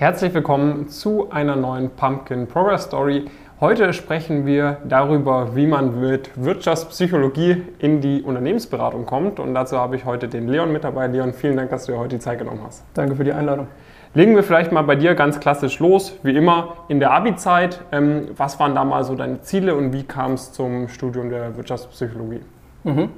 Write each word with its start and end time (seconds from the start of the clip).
Herzlich 0.00 0.32
willkommen 0.32 0.88
zu 0.88 1.30
einer 1.30 1.56
neuen 1.56 1.90
Pumpkin 1.90 2.46
Progress 2.46 2.84
Story. 2.84 3.26
Heute 3.60 3.92
sprechen 3.92 4.46
wir 4.46 4.78
darüber, 4.88 5.54
wie 5.54 5.66
man 5.66 6.00
mit 6.00 6.30
Wirtschaftspsychologie 6.42 7.64
in 7.80 8.00
die 8.00 8.22
Unternehmensberatung 8.22 9.04
kommt. 9.04 9.38
Und 9.38 9.52
dazu 9.52 9.76
habe 9.76 9.96
ich 9.96 10.06
heute 10.06 10.26
den 10.26 10.48
Leon 10.48 10.72
mit 10.72 10.84
dabei. 10.84 11.06
Leon, 11.08 11.34
vielen 11.34 11.58
Dank, 11.58 11.68
dass 11.68 11.84
du 11.84 11.92
dir 11.92 11.98
heute 11.98 12.16
die 12.16 12.18
Zeit 12.18 12.38
genommen 12.38 12.62
hast. 12.64 12.82
Danke 12.94 13.14
für 13.14 13.24
die 13.24 13.34
Einladung. 13.34 13.66
Legen 14.14 14.34
wir 14.34 14.42
vielleicht 14.42 14.72
mal 14.72 14.84
bei 14.84 14.96
dir 14.96 15.14
ganz 15.14 15.38
klassisch 15.38 15.78
los, 15.80 16.16
wie 16.22 16.34
immer 16.34 16.76
in 16.88 16.98
der 16.98 17.10
Abi-Zeit. 17.10 17.82
Ähm, 17.92 18.28
was 18.34 18.58
waren 18.58 18.74
da 18.74 18.84
mal 18.84 19.04
so 19.04 19.14
deine 19.14 19.42
Ziele 19.42 19.74
und 19.74 19.92
wie 19.92 20.04
kam 20.04 20.32
es 20.32 20.50
zum 20.50 20.88
Studium 20.88 21.28
der 21.28 21.58
Wirtschaftspsychologie? 21.58 22.40
Mhm. 22.84 23.10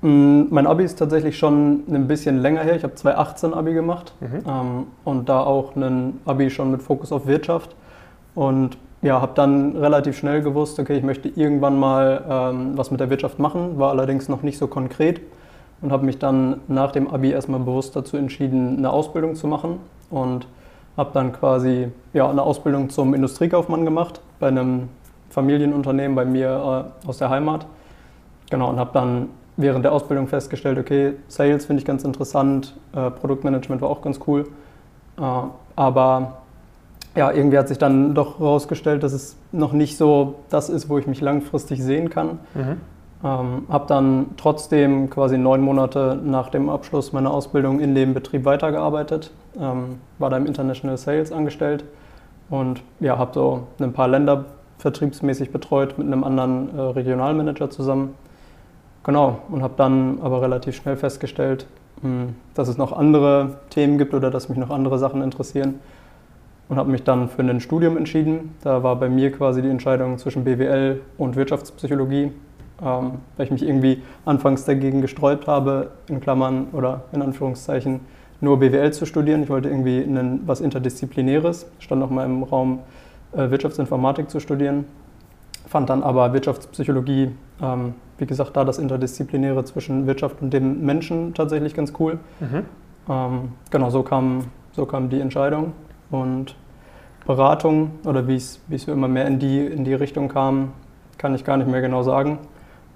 Mm, 0.00 0.42
mein 0.50 0.66
Abi 0.66 0.84
ist 0.84 0.98
tatsächlich 0.98 1.38
schon 1.38 1.82
ein 1.88 2.06
bisschen 2.06 2.38
länger 2.38 2.62
her. 2.62 2.76
Ich 2.76 2.84
habe 2.84 2.94
2018 2.94 3.54
Abi 3.54 3.74
gemacht 3.74 4.12
mhm. 4.20 4.42
ähm, 4.46 4.86
und 5.04 5.28
da 5.28 5.40
auch 5.40 5.74
ein 5.76 6.20
Abi 6.24 6.50
schon 6.50 6.70
mit 6.70 6.82
Fokus 6.82 7.12
auf 7.12 7.26
Wirtschaft. 7.26 7.74
Und 8.34 8.78
ja, 9.02 9.20
habe 9.20 9.32
dann 9.34 9.76
relativ 9.76 10.16
schnell 10.16 10.42
gewusst, 10.42 10.78
okay, 10.78 10.96
ich 10.96 11.04
möchte 11.04 11.28
irgendwann 11.28 11.78
mal 11.78 12.24
ähm, 12.28 12.72
was 12.76 12.90
mit 12.90 13.00
der 13.00 13.10
Wirtschaft 13.10 13.38
machen, 13.38 13.78
war 13.78 13.90
allerdings 13.90 14.28
noch 14.28 14.42
nicht 14.42 14.58
so 14.58 14.66
konkret 14.66 15.20
und 15.80 15.92
habe 15.92 16.04
mich 16.04 16.18
dann 16.18 16.60
nach 16.66 16.92
dem 16.92 17.08
Abi 17.08 17.30
erstmal 17.30 17.60
bewusst 17.60 17.94
dazu 17.94 18.16
entschieden, 18.16 18.78
eine 18.78 18.90
Ausbildung 18.90 19.36
zu 19.36 19.46
machen 19.46 19.78
und 20.10 20.46
habe 20.96 21.10
dann 21.14 21.32
quasi 21.32 21.88
ja, 22.12 22.28
eine 22.28 22.42
Ausbildung 22.42 22.90
zum 22.90 23.14
Industriekaufmann 23.14 23.84
gemacht 23.84 24.20
bei 24.40 24.48
einem 24.48 24.88
Familienunternehmen 25.30 26.16
bei 26.16 26.24
mir 26.24 26.90
äh, 27.04 27.08
aus 27.08 27.18
der 27.18 27.30
Heimat. 27.30 27.66
Genau, 28.50 28.70
und 28.70 28.78
habe 28.80 28.90
dann 28.92 29.28
während 29.58 29.84
der 29.84 29.92
Ausbildung 29.92 30.28
festgestellt, 30.28 30.78
okay, 30.78 31.14
Sales 31.26 31.66
finde 31.66 31.80
ich 31.80 31.86
ganz 31.86 32.04
interessant, 32.04 32.74
äh, 32.94 33.10
Produktmanagement 33.10 33.82
war 33.82 33.90
auch 33.90 34.00
ganz 34.00 34.20
cool. 34.26 34.46
Äh, 35.18 35.22
aber 35.76 36.38
ja, 37.16 37.32
irgendwie 37.32 37.58
hat 37.58 37.68
sich 37.68 37.78
dann 37.78 38.14
doch 38.14 38.38
herausgestellt, 38.38 39.02
dass 39.02 39.12
es 39.12 39.36
noch 39.50 39.72
nicht 39.72 39.96
so 39.96 40.36
das 40.48 40.68
ist, 40.68 40.88
wo 40.88 40.98
ich 40.98 41.06
mich 41.06 41.20
langfristig 41.20 41.82
sehen 41.82 42.08
kann. 42.08 42.38
Mhm. 42.54 42.80
Ähm, 43.24 43.66
habe 43.68 43.86
dann 43.88 44.26
trotzdem 44.36 45.10
quasi 45.10 45.36
neun 45.36 45.60
Monate 45.60 46.16
nach 46.22 46.50
dem 46.50 46.70
Abschluss 46.70 47.12
meiner 47.12 47.32
Ausbildung 47.32 47.80
in 47.80 47.96
dem 47.96 48.14
Betrieb 48.14 48.44
weitergearbeitet, 48.44 49.32
ähm, 49.60 49.98
war 50.20 50.30
da 50.30 50.36
im 50.36 50.46
International 50.46 50.96
Sales 50.96 51.32
angestellt 51.32 51.82
und 52.48 52.80
ja, 53.00 53.18
habe 53.18 53.32
so 53.34 53.66
ein 53.80 53.92
paar 53.92 54.06
Länder 54.06 54.44
vertriebsmäßig 54.78 55.50
betreut 55.50 55.98
mit 55.98 56.06
einem 56.06 56.22
anderen 56.22 56.78
äh, 56.78 56.80
Regionalmanager 56.80 57.70
zusammen. 57.70 58.14
Genau, 59.04 59.38
und 59.50 59.62
habe 59.62 59.74
dann 59.76 60.18
aber 60.22 60.42
relativ 60.42 60.76
schnell 60.76 60.96
festgestellt, 60.96 61.66
hm, 62.02 62.34
dass 62.54 62.68
es 62.68 62.76
noch 62.76 62.92
andere 62.92 63.60
Themen 63.70 63.98
gibt 63.98 64.14
oder 64.14 64.30
dass 64.30 64.48
mich 64.48 64.58
noch 64.58 64.70
andere 64.70 64.98
Sachen 64.98 65.22
interessieren 65.22 65.80
und 66.68 66.76
habe 66.76 66.90
mich 66.90 67.02
dann 67.02 67.28
für 67.28 67.42
ein 67.42 67.60
Studium 67.60 67.96
entschieden. 67.96 68.54
Da 68.62 68.82
war 68.82 68.96
bei 68.96 69.08
mir 69.08 69.32
quasi 69.32 69.62
die 69.62 69.68
Entscheidung 69.68 70.18
zwischen 70.18 70.44
BWL 70.44 71.00
und 71.16 71.36
Wirtschaftspsychologie, 71.36 72.32
ähm, 72.82 73.12
weil 73.36 73.46
ich 73.46 73.50
mich 73.50 73.62
irgendwie 73.62 74.02
anfangs 74.24 74.64
dagegen 74.64 75.00
gesträubt 75.00 75.46
habe, 75.46 75.90
in 76.08 76.20
Klammern 76.20 76.68
oder 76.72 77.02
in 77.12 77.22
Anführungszeichen 77.22 78.00
nur 78.40 78.58
BWL 78.58 78.92
zu 78.92 79.06
studieren. 79.06 79.42
Ich 79.42 79.48
wollte 79.48 79.68
irgendwie 79.68 80.02
einen, 80.02 80.42
was 80.46 80.60
Interdisziplinäres, 80.60 81.66
stand 81.80 82.00
noch 82.00 82.10
mal 82.10 82.24
im 82.24 82.42
Raum 82.42 82.80
äh, 83.32 83.50
Wirtschaftsinformatik 83.50 84.30
zu 84.30 84.40
studieren, 84.40 84.84
fand 85.66 85.90
dann 85.90 86.02
aber 86.02 86.32
Wirtschaftspsychologie, 86.32 87.30
ähm, 87.62 87.94
wie 88.18 88.26
gesagt, 88.26 88.56
da 88.56 88.64
das 88.64 88.78
Interdisziplinäre 88.78 89.64
zwischen 89.64 90.06
Wirtschaft 90.06 90.42
und 90.42 90.52
dem 90.52 90.84
Menschen 90.84 91.34
tatsächlich 91.34 91.74
ganz 91.74 91.92
cool. 91.98 92.18
Mhm. 92.40 92.64
Ähm, 93.08 93.52
genau, 93.70 93.90
so 93.90 94.02
kam, 94.02 94.44
so 94.72 94.86
kam 94.86 95.08
die 95.08 95.20
Entscheidung 95.20 95.72
und 96.10 96.56
Beratung 97.26 97.92
oder 98.04 98.26
wie 98.26 98.36
es, 98.36 98.60
immer 98.86 99.08
mehr 99.08 99.26
in 99.26 99.38
die, 99.38 99.64
in 99.64 99.84
die 99.84 99.94
Richtung 99.94 100.28
kam, 100.28 100.72
kann 101.16 101.34
ich 101.34 101.44
gar 101.44 101.56
nicht 101.56 101.68
mehr 101.68 101.80
genau 101.80 102.02
sagen. 102.02 102.38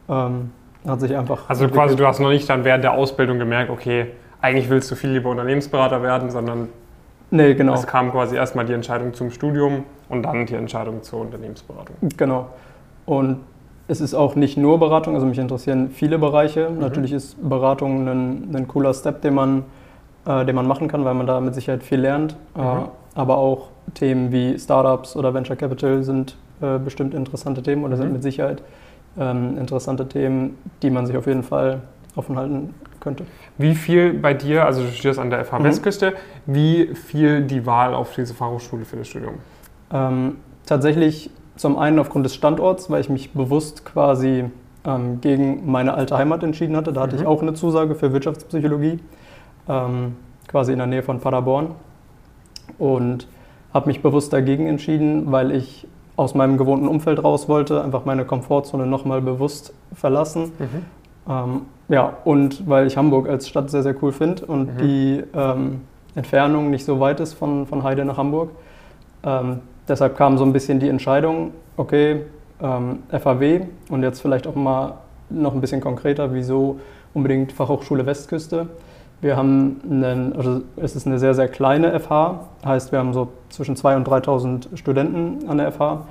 Ähm, 0.08 0.50
hat 0.86 1.00
sich 1.00 1.16
einfach. 1.16 1.48
Also 1.48 1.64
entwickelt. 1.64 1.86
quasi, 1.86 1.96
du 1.96 2.06
hast 2.06 2.18
noch 2.18 2.30
nicht 2.30 2.48
dann 2.48 2.64
während 2.64 2.82
der 2.82 2.92
Ausbildung 2.92 3.38
gemerkt, 3.38 3.70
okay, 3.70 4.08
eigentlich 4.40 4.68
willst 4.68 4.90
du 4.90 4.96
viel 4.96 5.10
lieber 5.10 5.30
Unternehmensberater 5.30 6.02
werden, 6.02 6.30
sondern 6.30 6.68
nee, 7.30 7.54
genau. 7.54 7.74
es 7.74 7.86
kam 7.86 8.10
quasi 8.10 8.34
erstmal 8.34 8.64
die 8.64 8.72
Entscheidung 8.72 9.14
zum 9.14 9.30
Studium 9.30 9.84
und 10.08 10.24
dann 10.24 10.46
die 10.46 10.54
Entscheidung 10.54 11.02
zur 11.02 11.20
Unternehmensberatung. 11.20 11.96
Genau. 12.16 12.48
Und 13.06 13.40
es 13.88 14.00
ist 14.00 14.14
auch 14.14 14.36
nicht 14.36 14.56
nur 14.56 14.78
Beratung, 14.78 15.14
also 15.14 15.26
mich 15.26 15.38
interessieren 15.38 15.90
viele 15.90 16.18
Bereiche. 16.18 16.70
Mhm. 16.70 16.78
Natürlich 16.78 17.12
ist 17.12 17.36
Beratung 17.48 18.06
ein, 18.08 18.54
ein 18.54 18.68
cooler 18.68 18.94
Step, 18.94 19.22
den 19.22 19.34
man, 19.34 19.64
äh, 20.26 20.44
den 20.44 20.54
man 20.54 20.66
machen 20.66 20.88
kann, 20.88 21.04
weil 21.04 21.14
man 21.14 21.26
da 21.26 21.40
mit 21.40 21.54
Sicherheit 21.54 21.82
viel 21.82 22.00
lernt. 22.00 22.36
Äh, 22.56 22.60
mhm. 22.60 22.64
Äh, 22.64 22.84
aber 23.14 23.36
auch 23.36 23.68
Themen 23.94 24.32
wie 24.32 24.58
Startups 24.58 25.16
oder 25.16 25.34
Venture 25.34 25.56
Capital 25.56 26.02
sind 26.02 26.36
äh, 26.60 26.78
bestimmt 26.78 27.14
interessante 27.14 27.62
Themen 27.62 27.84
oder 27.84 27.96
mhm. 27.96 28.00
sind 28.00 28.12
mit 28.12 28.22
Sicherheit 28.22 28.62
ähm, 29.18 29.58
interessante 29.58 30.08
Themen, 30.08 30.56
die 30.82 30.90
man 30.90 31.06
sich 31.06 31.16
auf 31.16 31.26
jeden 31.26 31.42
Fall 31.42 31.80
offen 32.16 32.36
halten 32.36 32.74
könnte. 33.00 33.24
Wie 33.58 33.74
viel 33.74 34.14
bei 34.14 34.34
dir, 34.34 34.64
also 34.64 34.82
du 34.82 34.88
studierst 34.88 35.18
an 35.18 35.30
der 35.30 35.44
FH 35.44 35.58
mhm. 35.58 35.64
Westküste, 35.64 36.14
wie 36.46 36.94
viel 36.94 37.42
die 37.42 37.66
Wahl 37.66 37.94
auf 37.94 38.14
diese 38.14 38.34
Fachhochschule 38.34 38.84
für 38.84 38.96
das 38.96 39.08
Studium? 39.08 39.34
Ähm, 39.92 40.36
tatsächlich 40.66 41.30
zum 41.62 41.78
einen 41.78 42.00
aufgrund 42.00 42.26
des 42.26 42.34
Standorts, 42.34 42.90
weil 42.90 43.00
ich 43.00 43.08
mich 43.08 43.30
bewusst 43.30 43.84
quasi 43.84 44.46
ähm, 44.84 45.20
gegen 45.20 45.70
meine 45.70 45.94
alte 45.94 46.18
Heimat 46.18 46.42
entschieden 46.42 46.76
hatte. 46.76 46.92
Da 46.92 47.02
hatte 47.02 47.14
mhm. 47.14 47.22
ich 47.22 47.26
auch 47.26 47.40
eine 47.40 47.54
Zusage 47.54 47.94
für 47.94 48.12
Wirtschaftspsychologie, 48.12 48.98
ähm, 49.68 50.16
quasi 50.48 50.72
in 50.72 50.78
der 50.78 50.88
Nähe 50.88 51.04
von 51.04 51.20
Paderborn 51.20 51.68
und 52.78 53.28
habe 53.72 53.86
mich 53.86 54.02
bewusst 54.02 54.32
dagegen 54.32 54.66
entschieden, 54.66 55.30
weil 55.30 55.52
ich 55.52 55.86
aus 56.16 56.34
meinem 56.34 56.58
gewohnten 56.58 56.88
Umfeld 56.88 57.22
raus 57.22 57.48
wollte, 57.48 57.82
einfach 57.82 58.04
meine 58.04 58.24
Komfortzone 58.24 58.84
nochmal 58.84 59.22
bewusst 59.22 59.72
verlassen. 59.94 60.52
Mhm. 60.58 60.66
Ähm, 61.28 61.60
ja, 61.88 62.16
und 62.24 62.68
weil 62.68 62.88
ich 62.88 62.96
Hamburg 62.96 63.28
als 63.28 63.48
Stadt 63.48 63.70
sehr, 63.70 63.84
sehr 63.84 63.94
cool 64.02 64.10
finde 64.10 64.46
und 64.46 64.74
mhm. 64.74 64.78
die 64.78 65.24
ähm, 65.32 65.80
Entfernung 66.16 66.70
nicht 66.70 66.84
so 66.84 66.98
weit 66.98 67.20
ist 67.20 67.34
von, 67.34 67.66
von 67.66 67.84
Heide 67.84 68.04
nach 68.04 68.18
Hamburg. 68.18 68.50
Ähm, 69.22 69.60
deshalb 69.88 70.16
kam 70.16 70.38
so 70.38 70.44
ein 70.44 70.52
bisschen 70.52 70.80
die 70.80 70.88
Entscheidung, 70.88 71.52
okay, 71.76 72.22
ähm, 72.60 73.00
FAW 73.10 73.62
und 73.90 74.02
jetzt 74.02 74.20
vielleicht 74.20 74.46
auch 74.46 74.54
mal 74.54 74.94
noch 75.30 75.54
ein 75.54 75.60
bisschen 75.60 75.80
konkreter, 75.80 76.34
wieso 76.34 76.80
unbedingt 77.14 77.52
Fachhochschule 77.52 78.06
Westküste. 78.06 78.68
Wir 79.20 79.36
haben 79.36 79.80
einen, 79.88 80.32
also 80.34 80.62
es 80.76 80.96
ist 80.96 81.06
eine 81.06 81.18
sehr, 81.18 81.34
sehr 81.34 81.48
kleine 81.48 81.98
FH, 81.98 82.40
heißt 82.64 82.92
wir 82.92 82.98
haben 82.98 83.12
so 83.12 83.28
zwischen 83.50 83.76
2.000 83.76 83.96
und 83.96 84.08
3.000 84.08 84.76
Studenten 84.76 85.48
an 85.48 85.58
der 85.58 85.70
FH 85.72 86.06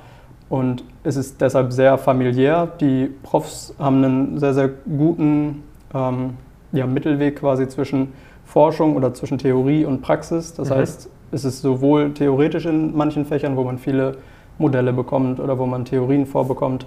und 0.48 0.84
es 1.04 1.16
ist 1.16 1.40
deshalb 1.40 1.72
sehr 1.72 1.98
familiär. 1.98 2.68
Die 2.80 3.10
Profs 3.22 3.74
haben 3.78 4.04
einen 4.04 4.38
sehr, 4.38 4.54
sehr 4.54 4.68
guten 4.68 5.62
ähm, 5.94 6.34
ja, 6.72 6.86
Mittelweg 6.86 7.36
quasi 7.36 7.68
zwischen 7.68 8.12
Forschung 8.44 8.96
oder 8.96 9.14
zwischen 9.14 9.38
Theorie 9.38 9.84
und 9.84 10.02
Praxis. 10.02 10.54
Das 10.54 10.70
mhm. 10.70 10.74
heißt, 10.74 11.08
es 11.32 11.44
ist 11.44 11.62
sowohl 11.62 12.12
theoretisch 12.12 12.66
in 12.66 12.96
manchen 12.96 13.24
Fächern, 13.24 13.56
wo 13.56 13.64
man 13.64 13.78
viele 13.78 14.18
Modelle 14.58 14.92
bekommt 14.92 15.40
oder 15.40 15.58
wo 15.58 15.66
man 15.66 15.84
Theorien 15.84 16.26
vorbekommt, 16.26 16.86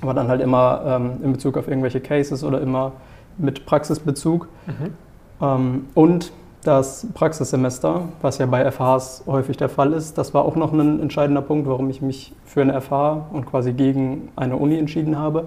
aber 0.00 0.14
dann 0.14 0.28
halt 0.28 0.40
immer 0.40 0.82
ähm, 0.86 1.12
in 1.22 1.32
Bezug 1.32 1.58
auf 1.58 1.68
irgendwelche 1.68 2.00
Cases 2.00 2.42
oder 2.44 2.60
immer 2.60 2.92
mit 3.38 3.66
Praxisbezug. 3.66 4.48
Mhm. 4.66 4.94
Ähm, 5.42 5.84
und 5.94 6.32
das 6.62 7.06
Praxissemester, 7.14 8.08
was 8.22 8.38
ja 8.38 8.46
bei 8.46 8.70
FHs 8.70 9.24
häufig 9.26 9.56
der 9.56 9.68
Fall 9.68 9.92
ist, 9.92 10.18
das 10.18 10.34
war 10.34 10.44
auch 10.44 10.56
noch 10.56 10.72
ein 10.72 11.00
entscheidender 11.00 11.42
Punkt, 11.42 11.68
warum 11.68 11.90
ich 11.90 12.02
mich 12.02 12.32
für 12.44 12.62
eine 12.62 12.80
FH 12.80 13.26
und 13.32 13.46
quasi 13.46 13.72
gegen 13.72 14.30
eine 14.36 14.56
Uni 14.56 14.76
entschieden 14.76 15.16
habe, 15.16 15.44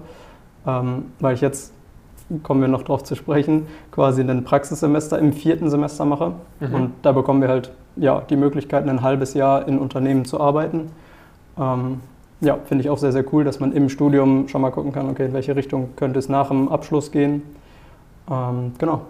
ähm, 0.66 1.06
weil 1.20 1.34
ich 1.34 1.40
jetzt, 1.40 1.74
kommen 2.42 2.60
wir 2.60 2.68
noch 2.68 2.82
darauf 2.82 3.02
zu 3.04 3.14
sprechen, 3.14 3.66
quasi 3.90 4.22
ein 4.22 4.44
Praxissemester 4.44 5.18
im 5.18 5.32
vierten 5.32 5.70
Semester 5.70 6.04
mache 6.04 6.32
mhm. 6.60 6.74
und 6.74 6.92
da 7.02 7.12
bekommen 7.12 7.40
wir 7.40 7.48
halt 7.48 7.72
ja, 7.96 8.22
die 8.28 8.36
Möglichkeit, 8.36 8.88
ein 8.88 9.02
halbes 9.02 9.34
Jahr 9.34 9.66
in 9.66 9.78
Unternehmen 9.78 10.24
zu 10.24 10.40
arbeiten. 10.40 10.90
Ähm, 11.58 12.00
ja, 12.40 12.58
finde 12.64 12.82
ich 12.82 12.90
auch 12.90 12.98
sehr, 12.98 13.12
sehr 13.12 13.24
cool, 13.32 13.44
dass 13.44 13.60
man 13.60 13.72
im 13.72 13.88
Studium 13.88 14.48
schon 14.48 14.62
mal 14.62 14.70
gucken 14.70 14.92
kann, 14.92 15.08
okay, 15.10 15.26
in 15.26 15.32
welche 15.32 15.54
Richtung 15.56 15.90
könnte 15.96 16.18
es 16.18 16.28
nach 16.28 16.48
dem 16.48 16.68
Abschluss 16.68 17.10
gehen. 17.10 17.42
Ähm, 18.30 18.72
genau. 18.78 19.02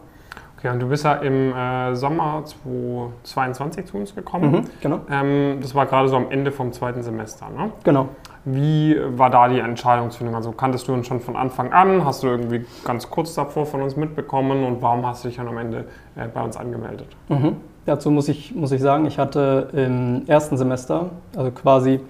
Okay, 0.58 0.68
und 0.68 0.80
du 0.80 0.88
bist 0.88 1.04
ja 1.04 1.14
im 1.14 1.54
äh, 1.54 1.94
Sommer 1.94 2.42
2022 2.44 3.86
zu 3.86 3.96
uns 3.96 4.14
gekommen. 4.14 4.50
Mhm, 4.50 4.64
genau. 4.82 5.00
Ähm, 5.10 5.58
das 5.62 5.74
war 5.74 5.86
gerade 5.86 6.08
so 6.08 6.16
am 6.16 6.26
Ende 6.30 6.52
vom 6.52 6.72
zweiten 6.72 7.02
Semester, 7.02 7.46
ne? 7.48 7.70
Genau. 7.82 8.08
Wie 8.44 8.96
war 9.16 9.30
da 9.30 9.48
die 9.48 9.58
Entscheidungsfindung? 9.58 10.34
Also 10.34 10.52
kanntest 10.52 10.88
du 10.88 10.94
uns 10.94 11.06
schon 11.06 11.20
von 11.20 11.36
Anfang 11.36 11.72
an? 11.72 12.04
Hast 12.04 12.22
du 12.22 12.28
irgendwie 12.28 12.64
ganz 12.84 13.10
kurz 13.10 13.34
davor 13.34 13.66
von 13.66 13.82
uns 13.82 13.96
mitbekommen? 13.96 14.64
Und 14.64 14.80
warum 14.80 15.04
hast 15.06 15.24
du 15.24 15.28
dich 15.28 15.36
dann 15.36 15.48
am 15.48 15.58
Ende 15.58 15.84
äh, 16.16 16.26
bei 16.26 16.42
uns 16.42 16.56
angemeldet? 16.56 17.08
Mhm. 17.28 17.56
Dazu 17.84 18.10
muss 18.10 18.28
ich, 18.28 18.54
muss 18.54 18.72
ich 18.72 18.80
sagen, 18.80 19.06
ich 19.06 19.18
hatte 19.18 19.68
im 19.72 20.24
ersten 20.26 20.56
Semester, 20.56 21.10
also 21.36 21.50
quasi 21.50 22.00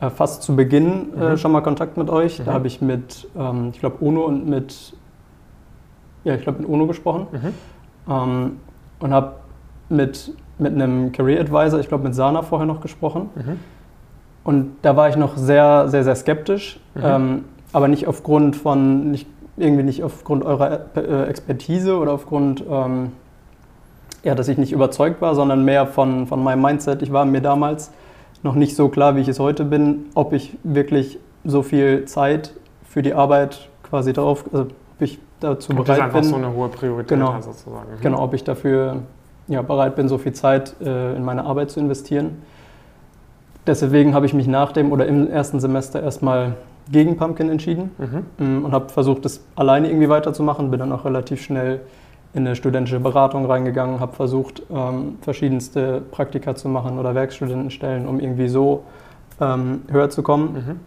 äh, 0.00 0.10
fast 0.10 0.42
zu 0.42 0.54
Beginn 0.54 1.12
äh, 1.18 1.30
mhm. 1.30 1.36
schon 1.36 1.52
mal 1.52 1.62
Kontakt 1.62 1.96
mit 1.96 2.10
euch. 2.10 2.38
Mhm. 2.38 2.44
Da 2.44 2.52
habe 2.52 2.66
ich 2.66 2.80
mit, 2.80 3.28
ähm, 3.36 3.70
ich 3.72 3.80
glaube, 3.80 3.96
UNO 4.04 4.24
und 4.24 4.48
mit, 4.48 4.94
ja, 6.24 6.34
ich 6.34 6.42
glaube, 6.42 6.60
mit 6.60 6.68
UNO 6.68 6.86
gesprochen. 6.86 7.26
Mhm 7.32 7.52
ähm, 8.08 8.58
und 8.98 9.12
habe 9.12 9.36
mit 9.88 10.32
mit 10.58 10.72
einem 10.72 11.12
Career 11.12 11.40
Advisor, 11.40 11.78
ich 11.80 11.88
glaube 11.88 12.04
mit 12.04 12.14
Sana 12.14 12.40
vorher 12.40 12.66
noch 12.66 12.80
gesprochen. 12.80 13.28
Und 14.46 14.76
da 14.82 14.94
war 14.96 15.08
ich 15.08 15.16
noch 15.16 15.36
sehr, 15.36 15.88
sehr, 15.88 16.04
sehr 16.04 16.14
skeptisch, 16.14 16.78
mhm. 16.94 17.02
ähm, 17.04 17.44
aber 17.72 17.88
nicht 17.88 18.06
aufgrund 18.06 18.54
von, 18.54 19.10
nicht, 19.10 19.26
irgendwie 19.56 19.82
nicht 19.82 20.04
aufgrund 20.04 20.44
eurer 20.44 20.82
äh, 20.94 21.24
Expertise 21.24 21.98
oder 21.98 22.12
aufgrund, 22.12 22.62
ähm, 22.70 23.10
ja, 24.22 24.36
dass 24.36 24.46
ich 24.46 24.56
nicht 24.56 24.70
überzeugt 24.70 25.20
war, 25.20 25.34
sondern 25.34 25.64
mehr 25.64 25.84
von, 25.88 26.28
von 26.28 26.44
meinem 26.44 26.62
Mindset. 26.62 27.02
Ich 27.02 27.12
war 27.12 27.24
mir 27.24 27.40
damals 27.40 27.90
noch 28.44 28.54
nicht 28.54 28.76
so 28.76 28.88
klar, 28.88 29.16
wie 29.16 29.20
ich 29.20 29.26
es 29.26 29.40
heute 29.40 29.64
bin, 29.64 30.04
ob 30.14 30.32
ich 30.32 30.56
wirklich 30.62 31.18
so 31.42 31.64
viel 31.64 32.04
Zeit 32.04 32.52
für 32.88 33.02
die 33.02 33.14
Arbeit 33.14 33.68
quasi 33.82 34.12
drauf, 34.12 34.44
also 34.52 34.66
ob 34.66 35.00
ich 35.00 35.18
dazu 35.40 35.70
und 35.70 35.78
bereit 35.78 35.88
das 35.88 35.96
ist 35.98 36.04
einfach 36.04 36.20
bin. 36.20 36.30
so 36.30 36.36
eine 36.36 36.54
hohe 36.54 36.68
Priorität 36.68 37.08
Genau. 37.08 37.34
sozusagen. 37.40 37.90
Mhm. 37.96 38.00
Genau, 38.00 38.22
ob 38.22 38.32
ich 38.32 38.44
dafür 38.44 38.98
ja, 39.48 39.62
bereit 39.62 39.96
bin, 39.96 40.08
so 40.08 40.18
viel 40.18 40.34
Zeit 40.34 40.76
äh, 40.80 41.16
in 41.16 41.24
meine 41.24 41.44
Arbeit 41.44 41.72
zu 41.72 41.80
investieren. 41.80 42.42
Deswegen 43.66 44.14
habe 44.14 44.26
ich 44.26 44.34
mich 44.34 44.46
nach 44.46 44.72
dem 44.72 44.92
oder 44.92 45.06
im 45.06 45.28
ersten 45.30 45.60
Semester 45.60 46.02
erstmal 46.02 46.54
gegen 46.90 47.16
Pumpkin 47.16 47.50
entschieden 47.50 47.90
Mhm. 47.98 48.60
mm, 48.60 48.64
und 48.64 48.72
habe 48.72 48.88
versucht, 48.90 49.24
das 49.24 49.40
alleine 49.56 49.88
irgendwie 49.88 50.08
weiterzumachen. 50.08 50.70
Bin 50.70 50.78
dann 50.78 50.92
auch 50.92 51.04
relativ 51.04 51.42
schnell 51.42 51.80
in 52.32 52.46
eine 52.46 52.54
studentische 52.54 53.00
Beratung 53.00 53.46
reingegangen, 53.46 53.98
habe 53.98 54.12
versucht, 54.12 54.62
ähm, 54.70 55.16
verschiedenste 55.22 56.02
Praktika 56.10 56.54
zu 56.54 56.68
machen 56.68 56.98
oder 56.98 57.14
Werkstudentenstellen, 57.14 58.06
um 58.06 58.20
irgendwie 58.20 58.48
so 58.48 58.84
ähm, 59.40 59.82
höher 59.90 60.10
zu 60.10 60.22
kommen. 60.22 60.52
Mhm. 60.54 60.80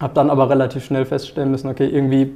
Habe 0.00 0.14
dann 0.14 0.30
aber 0.30 0.48
relativ 0.48 0.84
schnell 0.84 1.04
feststellen 1.04 1.50
müssen, 1.50 1.68
okay, 1.68 1.86
irgendwie 1.86 2.32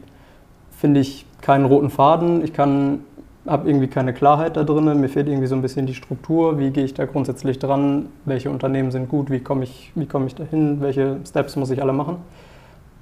finde 0.76 1.00
ich 1.00 1.26
keinen 1.42 1.64
roten 1.64 1.90
Faden, 1.90 2.42
ich 2.42 2.52
kann, 2.52 3.00
habe 3.46 3.68
irgendwie 3.68 3.88
keine 3.88 4.12
Klarheit 4.12 4.56
da 4.56 4.64
drin, 4.64 5.00
mir 5.00 5.08
fehlt 5.08 5.26
irgendwie 5.28 5.46
so 5.46 5.54
ein 5.54 5.62
bisschen 5.62 5.86
die 5.86 5.94
Struktur, 5.94 6.58
wie 6.58 6.70
gehe 6.70 6.84
ich 6.84 6.94
da 6.94 7.06
grundsätzlich 7.06 7.58
dran, 7.58 8.06
welche 8.24 8.50
Unternehmen 8.50 8.90
sind 8.90 9.08
gut, 9.08 9.30
wie 9.30 9.40
komme 9.40 9.64
ich, 9.64 9.92
wie 9.94 10.06
komme 10.06 10.26
ich 10.26 10.34
dahin, 10.34 10.80
welche 10.80 11.16
Steps 11.26 11.56
muss 11.56 11.70
ich 11.70 11.80
alle 11.80 11.92
machen. 11.92 12.16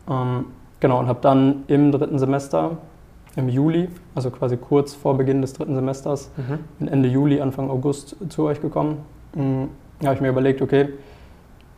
Ähm, 0.08 0.46
genau, 0.80 1.00
und 1.00 1.08
habe 1.08 1.18
dann 1.20 1.64
im 1.66 1.90
dritten 1.90 2.18
Semester, 2.18 2.78
im 3.36 3.48
Juli, 3.48 3.88
also 4.14 4.30
quasi 4.30 4.56
kurz 4.56 4.94
vor 4.94 5.16
Beginn 5.16 5.42
des 5.42 5.52
dritten 5.52 5.74
Semesters, 5.74 6.30
Mhm. 6.36 6.88
Ende 6.88 7.08
Juli, 7.08 7.40
Anfang 7.40 7.70
August 7.70 8.16
zu 8.28 8.44
euch 8.44 8.60
gekommen. 8.60 8.98
Da 9.34 10.06
habe 10.06 10.14
ich 10.14 10.20
mir 10.20 10.28
überlegt, 10.30 10.62
okay, 10.62 10.88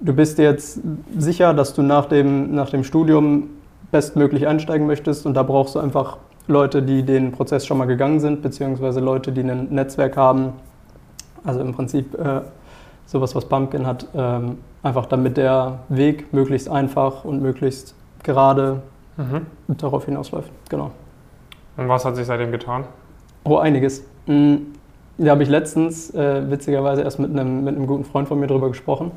du 0.01 0.13
bist 0.15 0.39
jetzt 0.39 0.81
sicher, 1.19 1.53
dass 1.53 1.75
du 1.75 1.83
nach 1.83 2.07
dem, 2.07 2.55
nach 2.55 2.71
dem 2.71 2.85
Studium 2.85 3.51
bestmöglich 3.91 4.47
einsteigen 4.47 4.87
möchtest 4.87 5.27
und 5.27 5.35
da 5.35 5.43
brauchst 5.43 5.75
du 5.75 5.81
einfach 5.81 6.19
Leute, 6.47 6.83
die 6.83 7.03
den 7.05 7.33
Prozess 7.33 7.67
schon 7.67 7.79
mal 7.79 7.87
gegangen 7.87 8.21
sind, 8.21 8.43
beziehungsweise 8.43 9.01
Leute, 9.01 9.33
die 9.33 9.43
ein 9.43 9.69
Netzwerk 9.71 10.17
haben. 10.17 10.53
Also 11.45 11.61
im 11.61 11.73
Prinzip 11.73 12.15
äh, 12.19 12.41
sowas, 13.07 13.35
was 13.35 13.45
Pumpkin 13.47 13.87
hat, 13.87 14.07
ähm, 14.15 14.59
einfach 14.83 15.07
damit 15.07 15.37
der 15.37 15.81
Weg 15.89 16.33
möglichst 16.33 16.69
einfach 16.69 17.25
und 17.25 17.43
möglichst 17.43 17.95
gerade 18.23 18.83
Mhm. 19.17 19.47
darauf 19.77 20.07
hinausläuft. 20.07 20.51
Genau. 20.71 20.93
Und 21.77 21.89
was 21.89 22.05
hat 22.05 22.17
sich 22.17 22.27
seitdem 22.27 22.53
getan? 22.53 22.85
Oh, 23.45 23.57
einiges. 23.59 24.03
Mm, 24.27 24.57
Da 25.19 25.33
habe 25.33 25.43
ich 25.43 25.51
letztens 25.51 26.15
äh, 26.15 26.51
witzigerweise 26.51 27.03
erst 27.03 27.19
mit 27.19 27.31
einem, 27.31 27.63
mit 27.65 27.77
einem 27.77 27.87
guten 27.87 28.05
Freund 28.05 28.27
von 28.29 28.41
mir 28.41 28.47
drüber 28.47 28.69
gesprochen. 28.69 29.11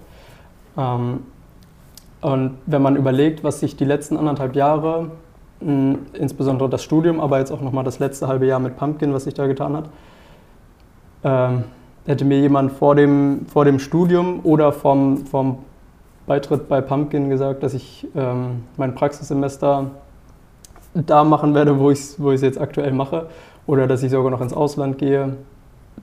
Ähm, 0.78 1.20
und 2.20 2.58
wenn 2.66 2.82
man 2.82 2.98
überlegt, 2.98 3.44
was 3.46 3.62
sich 3.62 3.78
die 3.78 3.86
letzten 3.86 4.18
anderthalb 4.18 4.56
Jahre, 4.56 5.12
insbesondere 6.14 6.70
das 6.70 6.84
Studium, 6.84 7.20
aber 7.20 7.40
jetzt 7.40 7.52
auch 7.52 7.62
nochmal 7.62 7.84
das 7.84 8.00
letzte 8.00 8.28
halbe 8.28 8.46
Jahr 8.46 8.60
mit 8.60 8.78
Pumpkin, 8.78 9.14
was 9.14 9.24
sich 9.24 9.34
da 9.34 9.48
getan 9.48 9.78
hat, 9.78 9.86
ähm, 11.24 11.64
hätte 12.06 12.26
mir 12.26 12.40
jemand 12.40 12.72
vor 12.72 12.96
dem, 12.96 13.46
vor 13.48 13.66
dem 13.66 13.80
Studium 13.80 14.42
oder 14.44 14.72
vom, 14.72 15.26
vom 15.26 15.60
Beitritt 16.26 16.68
bei 16.68 16.82
Pumpkin 16.82 17.30
gesagt, 17.30 17.64
dass 17.64 17.74
ich 17.74 18.08
ähm, 18.16 18.64
mein 18.78 18.96
Praxissemester 18.96 19.92
da 20.94 21.24
machen 21.24 21.56
werde, 21.56 21.80
wo 21.80 21.90
ich 21.92 22.00
es 22.00 22.22
wo 22.22 22.32
jetzt 22.32 22.60
aktuell 22.60 22.92
mache, 22.92 23.28
oder 23.66 23.88
dass 23.88 24.04
ich 24.04 24.12
sogar 24.12 24.32
noch 24.32 24.42
ins 24.42 24.54
Ausland 24.54 24.98
gehe, 24.98 25.38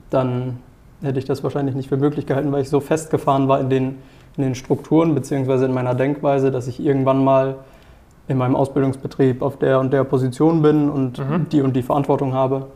dann 0.09 0.57
hätte 1.01 1.19
ich 1.19 1.25
das 1.25 1.43
wahrscheinlich 1.43 1.75
nicht 1.75 1.89
für 1.89 1.97
möglich 1.97 2.25
gehalten, 2.25 2.51
weil 2.51 2.61
ich 2.61 2.69
so 2.69 2.79
festgefahren 2.79 3.47
war 3.47 3.59
in 3.59 3.69
den, 3.69 3.97
in 4.37 4.43
den 4.43 4.55
Strukturen 4.55 5.15
bzw. 5.15 5.65
in 5.65 5.73
meiner 5.73 5.95
Denkweise, 5.95 6.51
dass 6.51 6.67
ich 6.67 6.83
irgendwann 6.83 7.23
mal 7.23 7.55
in 8.31 8.37
meinem 8.37 8.55
Ausbildungsbetrieb 8.55 9.41
auf 9.41 9.57
der 9.57 9.79
und 9.79 9.91
der 9.93 10.03
Position 10.03 10.61
bin 10.61 10.89
und 10.89 11.19
Mhm. 11.19 11.49
die 11.49 11.61
und 11.61 11.75
die 11.75 11.83
Verantwortung 11.83 12.33
habe. 12.33 12.67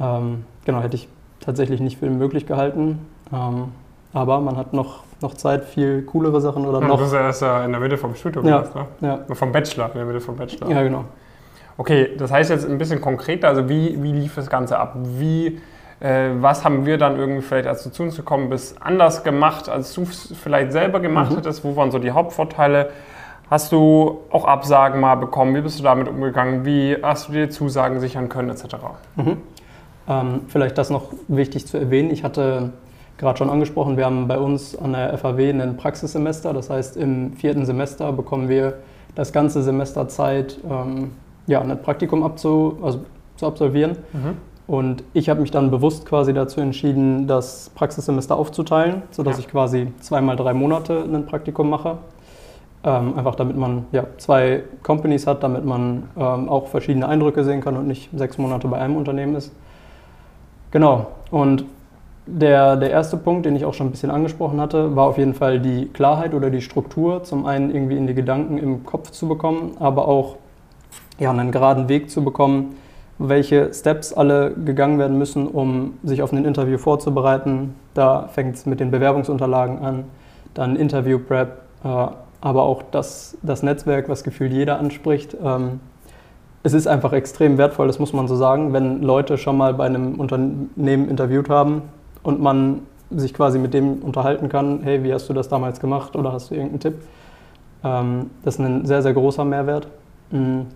Ähm, 0.00 0.44
genau, 0.64 0.80
hätte 0.80 0.96
ich 0.96 1.08
tatsächlich 1.40 1.80
nicht 1.80 1.98
für 1.98 2.08
möglich 2.10 2.46
gehalten. 2.46 2.98
Ähm, 3.32 3.68
aber 4.12 4.40
man 4.40 4.56
hat 4.56 4.72
noch, 4.72 5.02
noch 5.22 5.34
Zeit, 5.34 5.64
viel 5.64 6.02
coolere 6.02 6.40
Sachen 6.40 6.66
oder 6.66 6.78
Und 6.78 6.86
noch. 6.88 6.98
das 6.98 7.08
ist 7.08 7.14
ja 7.14 7.20
erst 7.22 7.42
in 7.66 7.72
der 7.72 7.80
Mitte 7.80 7.96
vom 7.96 8.14
Studium, 8.14 8.46
Ja. 8.46 8.62
ne? 9.00 9.18
Ja, 9.28 9.34
Vom 9.34 9.50
Bachelor, 9.52 9.86
in 9.92 9.98
der 9.98 10.04
Mitte 10.06 10.20
vom 10.20 10.36
Bachelor. 10.36 10.70
ja, 10.70 10.82
genau. 10.82 11.04
Okay, 11.76 12.10
das 12.16 12.30
heißt 12.30 12.50
jetzt 12.50 12.68
ein 12.68 12.78
bisschen 12.78 13.00
konkreter, 13.00 13.48
also 13.48 13.68
wie, 13.68 14.00
wie 14.00 14.12
lief 14.12 14.36
das 14.36 14.48
Ganze 14.48 14.78
ab? 14.78 14.94
Wie, 15.18 15.60
äh, 15.98 16.28
was 16.40 16.64
haben 16.64 16.86
wir 16.86 16.98
dann 16.98 17.16
irgendwie 17.18 17.40
vielleicht, 17.42 17.66
als 17.66 17.82
du 17.82 17.90
zu 17.90 18.04
uns 18.04 18.14
gekommen 18.16 18.48
bist, 18.50 18.80
anders 18.80 19.24
gemacht, 19.24 19.68
als 19.68 19.92
du 19.94 20.02
es 20.02 20.32
vielleicht 20.40 20.70
selber 20.72 21.00
gemacht 21.00 21.32
Mhm. 21.32 21.36
hättest? 21.36 21.64
Wo 21.64 21.74
waren 21.74 21.90
so 21.90 21.98
die 21.98 22.12
Hauptvorteile? 22.12 22.90
Hast 23.50 23.72
du 23.72 24.20
auch 24.30 24.46
Absagen 24.46 25.00
mal 25.00 25.16
bekommen? 25.16 25.54
Wie 25.54 25.60
bist 25.60 25.78
du 25.78 25.82
damit 25.84 26.08
umgegangen? 26.08 26.64
Wie 26.64 26.96
hast 27.02 27.28
du 27.28 27.32
dir 27.32 27.50
Zusagen 27.50 28.00
sichern 28.00 28.28
können, 28.28 28.50
etc.? 28.50 28.76
Mhm. 29.16 29.36
Ähm, 30.08 30.40
vielleicht 30.48 30.78
das 30.78 30.90
noch 30.90 31.12
wichtig 31.28 31.66
zu 31.66 31.78
erwähnen. 31.78 32.10
Ich 32.10 32.24
hatte 32.24 32.70
gerade 33.18 33.38
schon 33.38 33.50
angesprochen, 33.50 33.96
wir 33.96 34.06
haben 34.06 34.28
bei 34.28 34.38
uns 34.38 34.76
an 34.76 34.92
der 34.92 35.16
FAW 35.18 35.50
ein 35.50 35.76
Praxissemester. 35.76 36.52
Das 36.52 36.70
heißt, 36.70 36.96
im 36.96 37.34
vierten 37.34 37.64
Semester 37.64 38.12
bekommen 38.12 38.48
wir 38.48 38.74
das 39.14 39.32
ganze 39.32 39.62
Semester 39.62 40.08
Zeit, 40.08 40.58
ähm, 40.68 41.12
ja, 41.46 41.60
ein 41.60 41.80
Praktikum 41.82 42.22
abzu, 42.22 42.78
also, 42.82 43.00
zu 43.36 43.46
absolvieren. 43.46 43.92
Mhm. 44.12 44.36
Und 44.66 45.04
ich 45.12 45.28
habe 45.28 45.42
mich 45.42 45.50
dann 45.50 45.70
bewusst 45.70 46.06
quasi 46.06 46.32
dazu 46.32 46.60
entschieden, 46.60 47.26
das 47.26 47.70
Praxissemester 47.74 48.36
aufzuteilen, 48.36 49.02
sodass 49.10 49.36
Ja. 49.36 49.40
ich 49.40 49.48
quasi 49.48 49.92
zweimal 50.00 50.36
drei 50.36 50.54
Monate 50.54 51.04
ein 51.04 51.26
Praktikum 51.26 51.68
mache. 51.68 51.98
Ähm, 52.84 53.16
einfach 53.16 53.34
damit 53.34 53.56
man 53.56 53.86
ja, 53.92 54.04
zwei 54.18 54.62
Companies 54.82 55.26
hat, 55.26 55.42
damit 55.42 55.64
man 55.64 56.04
ähm, 56.18 56.48
auch 56.50 56.68
verschiedene 56.68 57.08
Eindrücke 57.08 57.42
sehen 57.42 57.62
kann 57.62 57.76
und 57.78 57.86
nicht 57.86 58.10
sechs 58.14 58.36
Monate 58.36 58.68
bei 58.68 58.78
einem 58.78 58.96
Unternehmen 58.96 59.34
ist. 59.36 59.52
Genau. 60.70 61.06
Und 61.30 61.64
der, 62.26 62.76
der 62.76 62.90
erste 62.90 63.16
Punkt, 63.16 63.46
den 63.46 63.56
ich 63.56 63.64
auch 63.64 63.74
schon 63.74 63.88
ein 63.88 63.90
bisschen 63.90 64.10
angesprochen 64.10 64.60
hatte, 64.60 64.96
war 64.96 65.06
auf 65.06 65.18
jeden 65.18 65.34
Fall 65.34 65.60
die 65.60 65.86
Klarheit 65.86 66.34
oder 66.34 66.50
die 66.50 66.60
Struktur. 66.60 67.22
Zum 67.22 67.46
einen 67.46 67.74
irgendwie 67.74 67.96
in 67.96 68.06
die 68.06 68.14
Gedanken 68.14 68.58
im 68.58 68.84
Kopf 68.84 69.10
zu 69.10 69.28
bekommen, 69.28 69.76
aber 69.78 70.08
auch 70.08 70.36
ja, 71.18 71.30
einen 71.30 71.52
geraden 71.52 71.88
Weg 71.88 72.10
zu 72.10 72.24
bekommen, 72.24 72.76
welche 73.18 73.72
Steps 73.72 74.12
alle 74.12 74.52
gegangen 74.52 74.98
werden 74.98 75.18
müssen, 75.18 75.46
um 75.46 75.94
sich 76.02 76.22
auf 76.22 76.32
ein 76.32 76.44
Interview 76.44 76.78
vorzubereiten. 76.78 77.74
Da 77.94 78.28
fängt 78.28 78.56
es 78.56 78.66
mit 78.66 78.80
den 78.80 78.90
Bewerbungsunterlagen 78.90 79.78
an, 79.78 80.04
dann 80.54 80.76
Interview-Prep, 80.76 81.58
äh, 81.84 82.06
aber 82.44 82.62
auch 82.64 82.82
das, 82.90 83.38
das 83.42 83.62
Netzwerk, 83.62 84.10
was 84.10 84.22
gefühlt 84.22 84.52
jeder 84.52 84.78
anspricht. 84.78 85.34
Ähm, 85.42 85.80
es 86.62 86.74
ist 86.74 86.86
einfach 86.86 87.14
extrem 87.14 87.56
wertvoll, 87.56 87.86
das 87.86 87.98
muss 87.98 88.12
man 88.12 88.28
so 88.28 88.36
sagen, 88.36 88.74
wenn 88.74 89.02
Leute 89.02 89.38
schon 89.38 89.56
mal 89.56 89.72
bei 89.72 89.86
einem 89.86 90.20
Unternehmen 90.20 91.08
interviewt 91.08 91.48
haben 91.48 91.82
und 92.22 92.42
man 92.42 92.80
sich 93.10 93.32
quasi 93.32 93.58
mit 93.58 93.72
dem 93.72 94.02
unterhalten 94.02 94.50
kann, 94.50 94.80
hey, 94.82 95.02
wie 95.02 95.14
hast 95.14 95.26
du 95.28 95.32
das 95.32 95.48
damals 95.48 95.80
gemacht 95.80 96.16
oder 96.16 96.32
hast 96.32 96.50
du 96.50 96.54
irgendeinen 96.54 96.80
Tipp? 96.80 96.94
Ähm, 97.82 98.30
das 98.44 98.56
ist 98.56 98.60
ein 98.60 98.84
sehr, 98.84 99.00
sehr 99.00 99.14
großer 99.14 99.44
Mehrwert. 99.46 99.88
Mhm. 100.30 100.66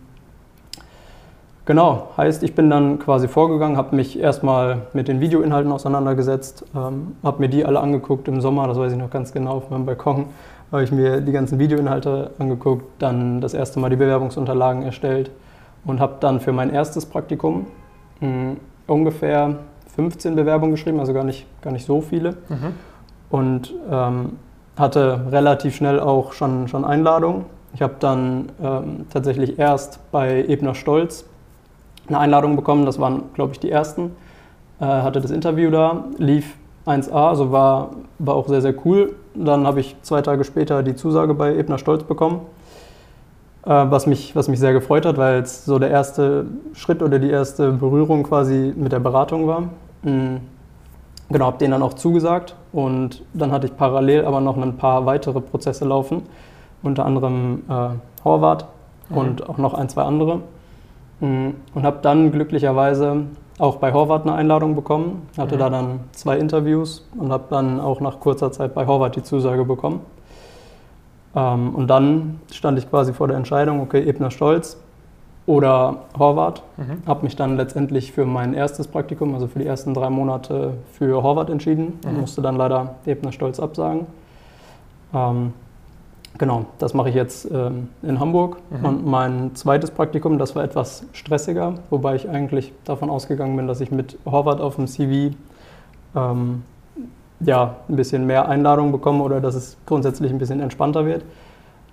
Genau, 1.67 2.09
heißt, 2.17 2.45
ich 2.45 2.55
bin 2.55 2.71
dann 2.71 2.99
quasi 2.99 3.29
vorgegangen, 3.29 3.77
habe 3.77 3.95
mich 3.95 4.19
erstmal 4.19 4.87
mit 4.95 5.07
den 5.07 5.21
Videoinhalten 5.21 5.71
auseinandergesetzt, 5.71 6.65
ähm, 6.75 7.17
habe 7.23 7.41
mir 7.41 7.51
die 7.51 7.67
alle 7.67 7.81
angeguckt 7.81 8.27
im 8.27 8.41
Sommer, 8.41 8.67
das 8.69 8.79
weiß 8.79 8.93
ich 8.93 8.99
noch 8.99 9.11
ganz 9.11 9.35
genau, 9.35 9.57
auf 9.57 9.69
meinem 9.69 9.85
Balkon 9.85 10.29
habe 10.71 10.85
ich 10.85 10.93
mir 10.93 11.21
die 11.21 11.33
ganzen 11.33 11.59
Videoinhalte 11.59 12.31
angeguckt, 12.39 12.85
dann 12.99 13.41
das 13.41 13.55
erste 13.55 13.81
Mal 13.81 13.91
die 13.91 13.97
Bewerbungsunterlagen 13.97 14.83
erstellt 14.83 15.31
und 15.85 16.01
habe 16.01 16.17
dann 16.21 16.41
für 16.41 16.53
mein 16.53 16.71
erstes 16.71 17.07
Praktikum 17.07 17.67
mh, 18.21 18.57
ungefähr 18.87 19.57
15 19.97 20.37
Bewerbungen 20.37 20.73
geschrieben, 20.73 21.01
also 21.01 21.13
gar 21.13 21.25
nicht, 21.25 21.47
gar 21.63 21.73
nicht 21.73 21.87
so 21.87 22.01
viele 22.01 22.31
Mhm. 22.49 22.75
und 23.31 23.75
ähm, 23.91 24.33
hatte 24.77 25.23
relativ 25.31 25.75
schnell 25.75 25.99
auch 25.99 26.33
schon, 26.33 26.69
schon 26.69 26.85
Einladungen. 26.85 27.45
Ich 27.75 27.83
habe 27.83 27.95
dann 27.99 28.51
ähm, 28.63 29.07
tatsächlich 29.13 29.59
erst 29.59 29.99
bei 30.13 30.45
Ebner 30.47 30.75
Stolz 30.75 31.25
eine 32.09 32.19
Einladung 32.19 32.57
bekommen, 32.57 32.87
das 32.87 32.99
waren, 32.99 33.25
glaube 33.35 33.53
ich, 33.53 33.61
die 33.61 33.71
ersten. 33.71 34.13
Äh, 34.81 34.85
hatte 34.85 35.21
das 35.21 35.31
Interview 35.31 35.71
da, 35.71 36.05
lief 36.17 36.55
1A, 36.87 37.29
also 37.29 37.51
war, 37.53 37.91
war 38.19 38.35
auch 38.37 38.49
sehr, 38.49 38.63
sehr 38.63 38.75
cool. 38.87 39.15
Dann 39.35 39.67
habe 39.67 39.81
ich 39.81 39.97
zwei 40.03 40.23
Tage 40.23 40.45
später 40.45 40.83
die 40.83 40.95
Zusage 40.95 41.35
bei 41.35 41.57
Ebner 41.57 41.79
Stolz 41.79 42.03
bekommen, 42.03 42.41
äh, 43.65 43.71
was, 43.71 44.07
mich, 44.07 44.35
was 44.35 44.49
mich 44.49 44.59
sehr 44.59 44.73
gefreut 44.73 45.07
hat, 45.07 45.17
weil 45.17 45.43
es 45.43 45.65
so 45.65 45.79
der 45.79 45.91
erste 45.91 46.47
Schritt 46.75 47.03
oder 47.03 47.19
die 47.19 47.31
erste 47.31 47.73
Berührung 47.73 48.25
quasi 48.25 48.73
mit 48.77 48.93
der 48.93 49.01
Beratung 49.01 49.47
war. 49.47 49.63
Mm. 50.03 50.37
genau, 51.29 51.47
habe 51.47 51.59
denen 51.59 51.73
dann 51.73 51.83
auch 51.83 51.95
zugesagt 51.95 52.55
und 52.73 53.23
dann 53.35 53.51
hatte 53.51 53.67
ich 53.67 53.77
parallel 53.77 54.25
aber 54.25 54.41
noch 54.41 54.57
ein 54.57 54.77
paar 54.77 55.07
weitere 55.07 55.41
Prozesse 55.41 55.85
laufen, 55.85 56.23
unter 56.83 57.05
anderem 57.05 57.63
äh, 57.69 57.89
Horvath 58.25 58.67
mhm. 59.09 59.17
und 59.17 59.49
auch 59.49 59.59
noch 59.59 59.75
ein, 59.75 59.89
zwei 59.89 60.03
andere. 60.03 60.41
Mm, 61.21 61.51
und 61.75 61.83
habe 61.83 61.99
dann 62.03 62.31
glücklicherweise 62.31 63.25
auch 63.59 63.77
bei 63.77 63.93
Horvath 63.93 64.23
eine 64.23 64.35
Einladung 64.35 64.75
bekommen, 64.75 65.29
hatte 65.37 65.57
mhm. 65.57 65.59
da 65.59 65.71
dann 65.71 66.01
zwei 66.13 66.39
Interviews 66.39 67.07
und 67.17 67.33
habe 67.33 67.45
dann 67.51 67.81
auch 67.81 68.01
nach 68.01 68.21
kurzer 68.21 68.53
Zeit 68.53 68.75
bei 68.75 68.87
Horvath 68.87 69.17
die 69.17 69.23
Zusage 69.23 69.65
bekommen. 69.65 70.01
Ähm, 71.35 71.75
und 71.75 71.89
dann 71.89 72.41
stand 72.53 72.79
ich 72.79 72.89
quasi 72.89 73.13
vor 73.13 73.29
der 73.29 73.37
Entscheidung, 73.37 73.81
okay, 73.81 74.03
Ebner 74.09 74.31
Stolz 74.31 74.79
oder 75.47 75.97
Horvath. 76.19 76.63
Mhm. 76.77 77.03
Habe 77.07 77.25
mich 77.25 77.35
dann 77.35 77.57
letztendlich 77.57 78.13
für 78.13 78.27
mein 78.27 78.55
erstes 78.55 78.87
Praktikum, 78.87 79.35
also 79.35 79.49
für 79.49 79.59
die 79.59 79.67
ersten 79.67 79.95
drei 79.95 80.11
Monate, 80.11 80.75
für 80.93 81.23
Horvath 81.23 81.51
entschieden 81.51 81.99
mhm. 82.03 82.11
und 82.11 82.21
musste 82.21 82.43
dann 82.43 82.57
leider 82.57 82.95
Ebner 83.07 83.33
Stolz 83.33 83.59
absagen. 83.59 84.07
Ähm, 85.13 85.53
genau, 86.39 86.67
das 86.79 86.95
mache 86.95 87.11
ich 87.11 87.15
jetzt 87.15 87.51
ähm, 87.51 87.89
in 88.03 88.21
Hamburg. 88.21 88.59
Mhm. 88.71 88.85
Und 88.85 89.07
mein 89.07 89.55
zweites 89.55 89.91
Praktikum, 89.91 90.39
das 90.39 90.57
war 90.57 90.65
etwas 90.65 91.05
stressiger, 91.13 91.75
wobei 91.91 92.15
ich 92.15 92.29
eigentlich 92.29 92.73
davon 92.85 93.11
ausgegangen 93.11 93.57
bin, 93.57 93.67
dass 93.67 93.81
ich 93.81 93.91
mit 93.91 94.19
Horvath 94.25 94.61
auf 94.61 94.77
dem 94.77 94.87
CV 94.87 95.35
ähm, 96.15 96.63
ja, 97.41 97.77
ein 97.89 97.97
bisschen 97.97 98.27
mehr 98.27 98.49
Einladungen 98.49 98.93
bekomme 98.93 99.23
oder 99.23 99.41
dass 99.41 99.55
es 99.55 99.77
grundsätzlich 99.87 100.33
ein 100.33 100.39
bisschen 100.39 100.61
entspannter 100.61 101.07
wird. 101.07 101.25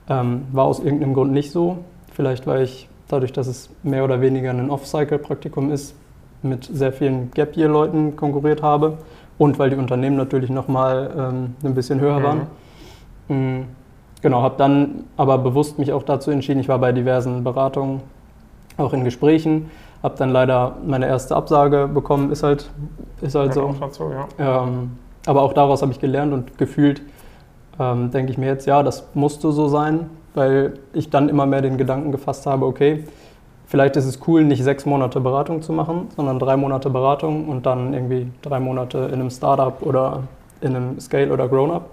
Ähm, 0.08 0.46
war 0.52 0.66
aus 0.66 0.80
irgendeinem 0.80 1.14
Grund 1.14 1.34
nicht 1.34 1.52
so. 1.52 1.80
Vielleicht, 2.12 2.48
weil 2.48 2.64
ich 2.64 2.88
dadurch, 3.08 3.34
dass 3.34 3.48
es 3.48 3.70
mehr 3.84 4.04
oder 4.04 4.22
weniger 4.22 4.52
ein 4.52 4.70
Off-Cycle-Praktikum 4.70 5.72
ist, 5.72 5.96
mit 6.42 6.64
sehr 6.66 6.94
vielen 6.94 7.32
Gap-Year-Leuten 7.32 8.16
konkurriert 8.16 8.62
habe 8.62 8.98
und 9.38 9.60
weil 9.60 9.70
die 9.70 9.76
Unternehmen 9.76 10.16
natürlich 10.16 10.50
nochmal 10.50 11.12
ähm, 11.18 11.56
ein 11.64 11.76
bisschen 11.76 12.00
höher 12.00 12.24
waren. 12.24 12.48
Mhm. 13.28 13.66
Genau, 14.22 14.42
habe 14.42 14.56
dann 14.58 15.04
aber 15.18 15.38
bewusst 15.38 15.78
mich 15.78 15.94
auch 15.94 16.04
dazu 16.04 16.32
entschieden, 16.32 16.60
ich 16.60 16.68
war 16.68 16.80
bei 16.80 16.92
diversen 16.92 17.44
Beratungen, 17.44 18.02
auch 18.78 18.94
in 18.94 19.04
Gesprächen, 19.04 19.70
habe 20.04 20.16
dann 20.18 20.32
leider 20.32 20.76
meine 20.86 21.08
erste 21.08 21.36
Absage 21.36 21.90
bekommen, 21.92 22.32
ist 22.32 22.44
halt, 22.44 22.70
ist 23.22 23.36
halt 23.36 23.56
ja, 23.56 23.62
so. 23.62 23.76
so 23.92 24.12
ja. 24.12 24.64
ähm, 24.64 24.92
aber 25.26 25.42
auch 25.42 25.54
daraus 25.54 25.82
habe 25.82 25.92
ich 25.92 26.00
gelernt 26.00 26.34
und 26.34 26.58
gefühlt 26.58 27.02
ähm, 27.80 28.12
denke 28.12 28.32
ich 28.32 28.38
mir 28.38 28.48
jetzt, 28.48 28.66
ja, 28.66 28.84
das 28.84 29.08
musste 29.14 29.52
so 29.52 29.68
sein, 29.68 30.10
weil 30.34 30.74
ich 30.94 31.10
dann 31.10 31.30
immer 31.30 31.46
mehr 31.46 31.62
den 31.62 31.78
Gedanken 31.78 32.12
gefasst 32.12 32.46
habe, 32.46 32.66
okay, 32.66 33.06
vielleicht 33.66 33.96
ist 33.96 34.06
es 34.06 34.20
cool, 34.28 34.44
nicht 34.44 34.64
sechs 34.64 34.86
Monate 34.86 35.20
Beratung 35.20 35.62
zu 35.62 35.74
machen, 35.74 36.08
sondern 36.16 36.40
drei 36.40 36.58
Monate 36.58 36.90
Beratung 36.90 37.48
und 37.48 37.66
dann 37.66 37.94
irgendwie 37.94 38.32
drei 38.42 38.60
Monate 38.60 38.98
in 39.00 39.16
einem 39.16 39.30
Startup 39.30 39.82
oder 39.82 40.24
in 40.62 40.76
einem 40.76 41.00
Scale 41.00 41.32
oder 41.32 41.48
Grown-up. 41.48 41.90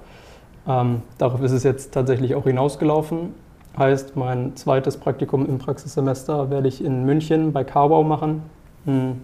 Ähm, 0.66 1.02
darauf 1.18 1.42
ist 1.42 1.52
es 1.52 1.64
jetzt 1.64 1.92
tatsächlich 1.92 2.34
auch 2.34 2.44
hinausgelaufen. 2.44 3.34
Heißt, 3.78 4.16
mein 4.16 4.54
zweites 4.56 4.96
Praktikum 4.96 5.46
im 5.46 5.58
Praxissemester 5.58 6.50
werde 6.50 6.68
ich 6.68 6.84
in 6.84 7.04
München 7.04 7.52
bei 7.52 7.64
Carbau 7.64 8.02
machen. 8.02 8.42
Hm. 8.84 9.22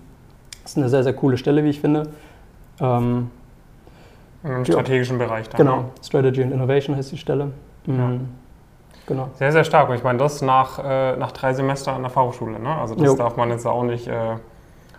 Das 0.63 0.73
ist 0.73 0.79
eine 0.79 0.89
sehr, 0.89 1.03
sehr 1.03 1.13
coole 1.13 1.37
Stelle, 1.37 1.65
wie 1.65 1.71
ich 1.71 1.81
finde. 1.81 2.09
Ähm, 2.81 3.31
Im 4.45 4.65
strategischen 4.65 5.19
Bereich 5.19 5.49
dann. 5.49 5.59
Genau, 5.59 5.77
ne? 5.79 5.85
Strategy 6.03 6.43
and 6.43 6.53
Innovation 6.53 6.97
heißt 6.97 7.13
die 7.13 7.19
Stelle. 7.19 7.53
Mhm. 7.87 7.99
Ja. 7.99 8.11
Genau. 9.07 9.29
Sehr, 9.35 9.53
sehr 9.53 9.65
stark. 9.65 9.89
Und 9.89 9.97
ich 9.97 10.05
meine, 10.05 10.19
das 10.19 10.43
nach, 10.43 10.79
äh, 10.79 11.17
nach 11.17 11.33
drei 11.33 11.55
Semestern 11.55 11.97
an 11.97 12.03
der 12.03 12.11
Fachhochschule. 12.11 12.59
Ne? 12.59 12.75
Also 12.75 12.95
das 12.95 13.07
jo. 13.07 13.17
darf 13.17 13.37
man 13.37 13.49
jetzt 13.49 13.67
auch 13.67 13.83
nicht 13.83 14.07
äh, 14.07 14.37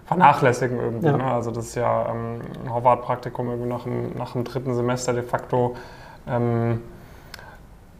vernachlässigen 0.05 0.79
irgendwie. 0.79 1.05
Ja. 1.05 1.17
Ne? 1.17 1.23
Also 1.23 1.51
das 1.51 1.67
ist 1.67 1.75
ja 1.75 2.09
ähm, 2.09 2.41
ein 2.63 2.73
Harvard-Praktikum 2.73 3.49
irgendwie 3.49 3.69
nach 3.69 3.83
dem, 3.83 4.17
nach 4.17 4.31
dem 4.31 4.43
dritten 4.43 4.73
Semester 4.73 5.13
de 5.13 5.21
facto. 5.21 5.75
Ähm, 6.29 6.81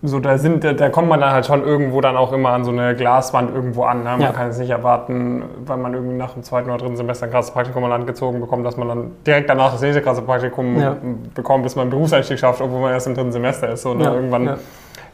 so, 0.01 0.21
da, 0.21 0.37
sind, 0.37 0.63
da 0.63 0.89
kommt 0.89 1.09
man 1.09 1.19
dann 1.19 1.33
halt 1.33 1.45
schon 1.45 1.61
irgendwo 1.61 1.99
dann 1.99 2.15
auch 2.15 2.31
immer 2.31 2.51
an 2.51 2.63
so 2.63 2.71
eine 2.71 2.95
Glaswand 2.95 3.53
irgendwo 3.53 3.83
an. 3.83 4.03
Ne? 4.03 4.11
Man 4.11 4.21
ja. 4.21 4.31
kann 4.31 4.47
es 4.47 4.57
nicht 4.57 4.69
erwarten, 4.69 5.43
weil 5.65 5.75
man 5.75 5.93
irgendwie 5.93 6.15
nach 6.15 6.33
dem 6.33 6.43
zweiten 6.43 6.69
oder 6.69 6.77
dritten 6.77 6.95
Semester 6.95 7.25
ein 7.25 7.31
krasses 7.31 7.51
Praktikum 7.51 7.83
an 7.83 7.89
Land 7.89 8.07
gezogen 8.07 8.39
bekommt, 8.39 8.65
dass 8.65 8.77
man 8.77 8.87
dann 8.87 9.11
direkt 9.27 9.49
danach 9.49 9.73
das 9.73 9.81
nächste 9.81 10.01
krasse 10.01 10.21
Praktikum 10.21 10.79
ja. 10.79 10.95
bekommt, 11.35 11.63
bis 11.63 11.75
man 11.75 11.83
einen 11.83 11.91
Berufseinstieg 11.91 12.39
schafft, 12.39 12.61
obwohl 12.61 12.79
man 12.79 12.93
erst 12.93 13.07
im 13.07 13.15
dritten 13.15 13.33
Semester 13.33 13.69
ist. 13.73 13.81
So, 13.81 13.93
ne? 13.93 14.05
ja. 14.05 14.13
Irgendwann 14.13 14.57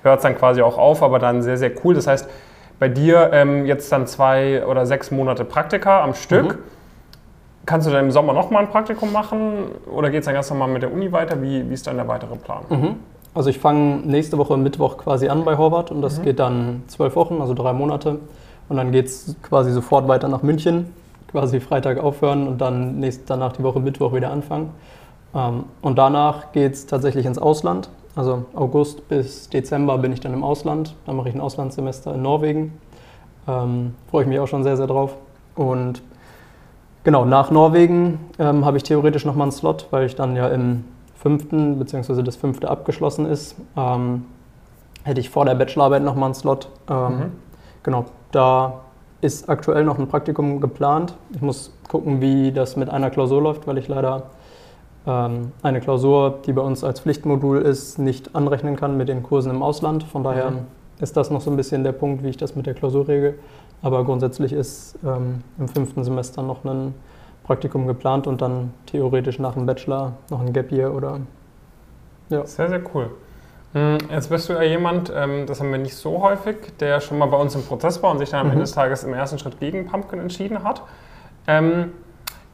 hört 0.04 0.18
es 0.18 0.24
dann 0.24 0.38
quasi 0.38 0.62
auch 0.62 0.78
auf, 0.78 1.02
aber 1.02 1.18
dann 1.18 1.42
sehr, 1.42 1.58
sehr 1.58 1.72
cool. 1.84 1.96
Das 1.96 2.06
heißt, 2.06 2.30
bei 2.78 2.88
dir 2.88 3.32
ähm, 3.34 3.66
jetzt 3.66 3.92
dann 3.92 4.06
zwei 4.06 4.64
oder 4.68 4.86
sechs 4.86 5.10
Monate 5.10 5.46
Praktika 5.46 6.04
am 6.04 6.14
Stück. 6.14 6.58
Mhm. 6.58 6.58
Kannst 7.66 7.88
du 7.88 7.92
dann 7.92 8.06
im 8.06 8.12
Sommer 8.12 8.34
nochmal 8.34 8.64
ein 8.64 8.70
Praktikum 8.70 9.12
machen 9.12 9.72
oder 9.92 10.10
geht 10.10 10.20
es 10.20 10.26
dann 10.26 10.36
ganz 10.36 10.50
normal 10.50 10.68
mit 10.68 10.84
der 10.84 10.94
Uni 10.94 11.12
weiter? 11.12 11.42
Wie, 11.42 11.68
wie 11.70 11.74
ist 11.74 11.88
dann 11.88 11.96
der 11.96 12.08
weitere 12.08 12.36
Plan? 12.36 12.64
Mhm. 12.70 12.96
Also 13.34 13.50
ich 13.50 13.60
fange 13.60 13.98
nächste 14.06 14.38
Woche 14.38 14.56
Mittwoch 14.56 14.98
quasi 14.98 15.28
an 15.28 15.44
bei 15.44 15.58
Horvath 15.58 15.92
und 15.92 16.02
das 16.02 16.20
mhm. 16.20 16.24
geht 16.24 16.40
dann 16.40 16.84
zwölf 16.88 17.16
Wochen, 17.16 17.42
also 17.42 17.54
drei 17.54 17.74
Monate. 17.74 18.20
Und 18.70 18.78
dann 18.78 18.92
geht 18.92 19.08
es 19.08 19.36
quasi 19.44 19.72
sofort 19.72 20.08
weiter 20.08 20.28
nach 20.28 20.42
München, 20.42 20.94
quasi 21.28 21.60
Freitag 21.60 22.00
aufhören 22.00 22.48
und 22.48 22.60
dann 22.60 23.00
nächst, 23.00 23.30
danach 23.30 23.54
die 23.54 23.64
Woche 23.64 23.80
Mittwoch 23.80 24.14
wieder 24.14 24.32
anfangen. 24.32 24.70
Ähm, 25.36 25.66
und 25.82 25.98
danach 25.98 26.52
geht 26.52 26.74
es 26.74 26.86
tatsächlich 26.86 27.26
ins 27.26 27.38
Ausland. 27.38 27.90
Also 28.16 28.46
August 28.56 29.08
bis 29.10 29.50
Dezember 29.50 29.98
bin 29.98 30.14
ich 30.14 30.22
dann 30.22 30.34
im 30.34 30.44
Ausland. 30.44 30.96
Dann 31.06 31.18
mache 31.18 31.30
ich 31.30 31.36
ein 31.36 31.42
Auslandssemester 31.42 32.16
in 32.16 32.22
Norwegen. 32.22 32.80
Ähm, 33.48 33.96
freue 34.10 34.24
ich 34.24 34.30
mich 34.30 34.40
auch 34.40 34.48
schon 34.48 34.64
sehr, 34.64 34.78
sehr 34.78 34.88
drauf. 34.88 35.16
Und 35.56 36.02
genau, 37.06 37.24
nach 37.24 37.52
Norwegen 37.52 38.20
ähm, 38.38 38.66
habe 38.66 38.76
ich 38.76 38.84
theoretisch 38.84 39.24
nochmal 39.24 39.46
einen 39.46 39.54
Slot, 39.54 39.88
weil 39.92 40.06
ich 40.06 40.16
dann 40.16 40.36
ja 40.36 40.50
im 40.50 40.84
fünften, 41.16 41.80
beziehungsweise 41.80 42.22
das 42.24 42.36
fünfte 42.36 42.70
abgeschlossen 42.70 43.26
ist. 43.26 43.56
Ähm, 43.78 44.26
hätte 45.04 45.22
ich 45.22 45.30
vor 45.30 45.46
der 45.46 45.56
Bachelorarbeit 45.56 46.04
nochmal 46.04 46.26
einen 46.26 46.36
Slot. 46.36 46.68
Ähm, 46.90 47.18
mhm. 47.18 47.32
Genau, 47.84 48.06
da 48.32 48.82
ist 49.22 49.48
aktuell 49.50 49.86
noch 49.86 49.98
ein 49.98 50.08
Praktikum 50.08 50.60
geplant. 50.60 51.16
Ich 51.34 51.42
muss 51.42 51.72
gucken, 51.88 52.20
wie 52.20 52.52
das 52.52 52.76
mit 52.76 52.90
einer 52.90 53.10
Klausur 53.10 53.42
läuft, 53.42 53.66
weil 53.68 53.78
ich 53.78 53.88
leider 53.88 54.24
ähm, 55.08 55.52
eine 55.64 55.80
Klausur, 55.80 56.40
die 56.46 56.54
bei 56.54 56.62
uns 56.62 56.84
als 56.84 57.00
Pflichtmodul 57.00 57.62
ist, 57.62 58.00
nicht 58.00 58.36
anrechnen 58.36 58.76
kann 58.76 58.98
mit 58.98 59.08
den 59.08 59.24
Kursen 59.24 59.52
im 59.52 59.64
Ausland. 59.64 60.04
Von 60.04 60.24
daher 60.24 60.52
mhm. 60.52 60.58
ist 61.00 61.16
das 61.16 61.30
noch 61.30 61.42
so 61.42 61.52
ein 61.52 61.58
bisschen 61.58 61.84
der 61.84 61.92
Punkt, 61.92 62.24
wie 62.24 62.30
ich 62.30 62.38
das 62.38 62.56
mit 62.56 62.66
der 62.66 62.74
Klausur 62.74 63.08
regel. 63.08 63.40
Aber 63.86 64.04
grundsätzlich 64.04 64.52
ist 64.52 64.98
ähm, 65.06 65.44
im 65.60 65.68
fünften 65.68 66.04
Semester 66.04 66.42
noch 66.42 66.66
ein 66.66 66.96
Praktikum 67.44 67.86
geplant 67.86 68.26
und 68.26 68.42
dann 68.42 68.74
theoretisch 68.88 69.38
nach 69.38 69.54
dem 69.54 69.68
Bachelor 69.68 70.14
noch 70.32 70.42
ein 70.42 70.54
Gap 70.54 70.72
Year 70.72 70.92
oder 70.92 71.20
ja. 72.30 72.44
Sehr, 72.48 72.68
sehr 72.68 72.82
cool. 72.96 73.12
Hm, 73.74 74.00
jetzt 74.10 74.32
bist 74.32 74.50
du 74.50 74.54
ja 74.54 74.64
jemand, 74.64 75.14
ähm, 75.16 75.46
das 75.46 75.60
haben 75.60 75.70
wir 75.70 75.78
nicht 75.78 75.94
so 75.94 76.20
häufig, 76.24 76.76
der 76.80 77.00
schon 77.00 77.20
mal 77.20 77.28
bei 77.28 77.38
uns 77.38 77.54
im 77.54 77.62
Prozess 77.62 78.02
war 78.02 78.10
und 78.10 78.18
sich 78.18 78.32
dann 78.32 78.40
am 78.40 78.48
mhm. 78.48 78.54
Ende 78.54 78.64
des 78.64 78.72
Tages 78.72 79.04
im 79.04 79.14
ersten 79.14 79.38
Schritt 79.38 79.60
gegen 79.60 79.86
Pumpkin 79.86 80.20
entschieden 80.20 80.64
hat. 80.64 80.82
Ähm, 81.46 81.92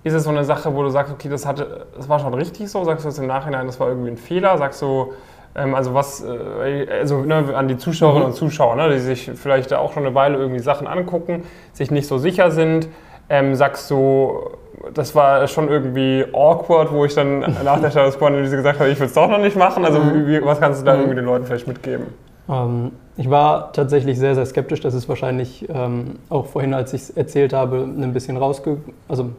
ist 0.03 0.13
es 0.13 0.25
so 0.25 0.31
eine 0.31 0.43
Sache, 0.43 0.75
wo 0.75 0.83
du 0.83 0.89
sagst, 0.89 1.13
okay, 1.13 1.29
das, 1.29 1.45
hatte, 1.45 1.87
das 1.95 2.09
war 2.09 2.19
schon 2.19 2.33
richtig 2.33 2.69
so? 2.69 2.83
Sagst 2.83 3.05
du 3.05 3.09
jetzt 3.09 3.19
im 3.19 3.27
Nachhinein, 3.27 3.67
das 3.67 3.79
war 3.79 3.87
irgendwie 3.87 4.09
ein 4.09 4.17
Fehler? 4.17 4.57
Sagst 4.57 4.81
du, 4.81 5.13
also 5.53 5.93
was, 5.93 6.23
äh, 6.23 6.87
also 6.89 7.21
ne, 7.21 7.53
an 7.55 7.67
die 7.67 7.77
Zuschauerinnen 7.77 8.23
mhm. 8.23 8.29
und 8.31 8.35
Zuschauer, 8.35 8.75
ne, 8.75 8.89
die 8.89 8.99
sich 8.99 9.31
vielleicht 9.35 9.73
auch 9.73 9.93
schon 9.93 10.05
eine 10.05 10.15
Weile 10.15 10.37
irgendwie 10.37 10.59
Sachen 10.59 10.87
angucken, 10.87 11.43
sich 11.73 11.91
nicht 11.91 12.07
so 12.07 12.17
sicher 12.17 12.51
sind, 12.51 12.87
ähm, 13.29 13.55
sagst 13.55 13.89
du, 13.91 14.51
das 14.93 15.15
war 15.15 15.47
schon 15.47 15.69
irgendwie 15.69 16.25
awkward, 16.33 16.91
wo 16.91 17.05
ich 17.05 17.13
dann 17.13 17.39
nach 17.63 17.79
der 17.81 17.91
Status 17.91 18.17
Quo-Analyse 18.17 18.55
gesagt 18.55 18.79
habe, 18.79 18.89
ich 18.89 18.99
will 18.99 19.07
es 19.07 19.13
doch 19.13 19.29
noch 19.29 19.39
nicht 19.39 19.55
machen. 19.55 19.85
Also 19.85 19.99
mhm. 19.99 20.27
wie, 20.27 20.43
was 20.43 20.59
kannst 20.59 20.81
du 20.81 20.85
da 20.85 20.93
mhm. 20.93 20.99
irgendwie 20.99 21.15
den 21.15 21.25
Leuten 21.25 21.45
vielleicht 21.45 21.67
mitgeben? 21.67 22.07
Ähm, 22.49 22.91
ich 23.17 23.29
war 23.29 23.71
tatsächlich 23.73 24.17
sehr, 24.17 24.35
sehr 24.35 24.45
skeptisch. 24.45 24.81
Das 24.81 24.93
ist 24.93 25.07
wahrscheinlich 25.07 25.67
ähm, 25.73 26.19
auch 26.29 26.47
vorhin, 26.47 26.73
als 26.73 26.93
ich 26.93 27.01
es 27.01 27.09
erzählt 27.11 27.53
habe, 27.53 27.77
ein 27.77 28.13
bisschen 28.13 28.37
rausge... 28.37 28.77
Also 29.07 29.31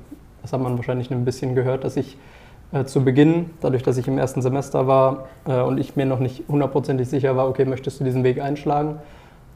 das 0.42 0.52
hat 0.52 0.60
man 0.60 0.76
wahrscheinlich 0.76 1.10
ein 1.10 1.24
bisschen 1.24 1.54
gehört, 1.54 1.84
dass 1.84 1.96
ich 1.96 2.18
äh, 2.72 2.84
zu 2.84 3.04
Beginn, 3.04 3.50
dadurch, 3.60 3.82
dass 3.82 3.96
ich 3.98 4.08
im 4.08 4.18
ersten 4.18 4.42
Semester 4.42 4.86
war 4.86 5.28
äh, 5.46 5.60
und 5.60 5.78
ich 5.78 5.96
mir 5.96 6.06
noch 6.06 6.18
nicht 6.18 6.44
hundertprozentig 6.48 7.08
sicher 7.08 7.36
war, 7.36 7.48
okay, 7.48 7.64
möchtest 7.64 8.00
du 8.00 8.04
diesen 8.04 8.24
Weg 8.24 8.40
einschlagen, 8.40 8.96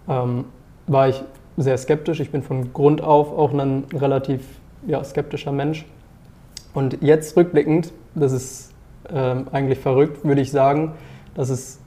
ähm, 0.08 0.44
war 0.86 1.08
ich 1.08 1.22
sehr 1.56 1.76
skeptisch. 1.78 2.20
Ich 2.20 2.30
bin 2.30 2.42
von 2.42 2.72
Grund 2.72 3.00
auf 3.00 3.36
auch 3.36 3.52
ein 3.52 3.84
relativ 3.92 4.42
ja, 4.86 5.02
skeptischer 5.02 5.52
Mensch. 5.52 5.86
Und 6.74 7.02
jetzt 7.02 7.36
rückblickend, 7.36 7.92
das 8.14 8.32
ist 8.32 8.72
ähm, 9.10 9.46
eigentlich 9.50 9.78
verrückt, 9.78 10.24
würde 10.24 10.42
ich 10.42 10.50
sagen, 10.50 10.92
dass 11.34 11.48
es 11.48 11.80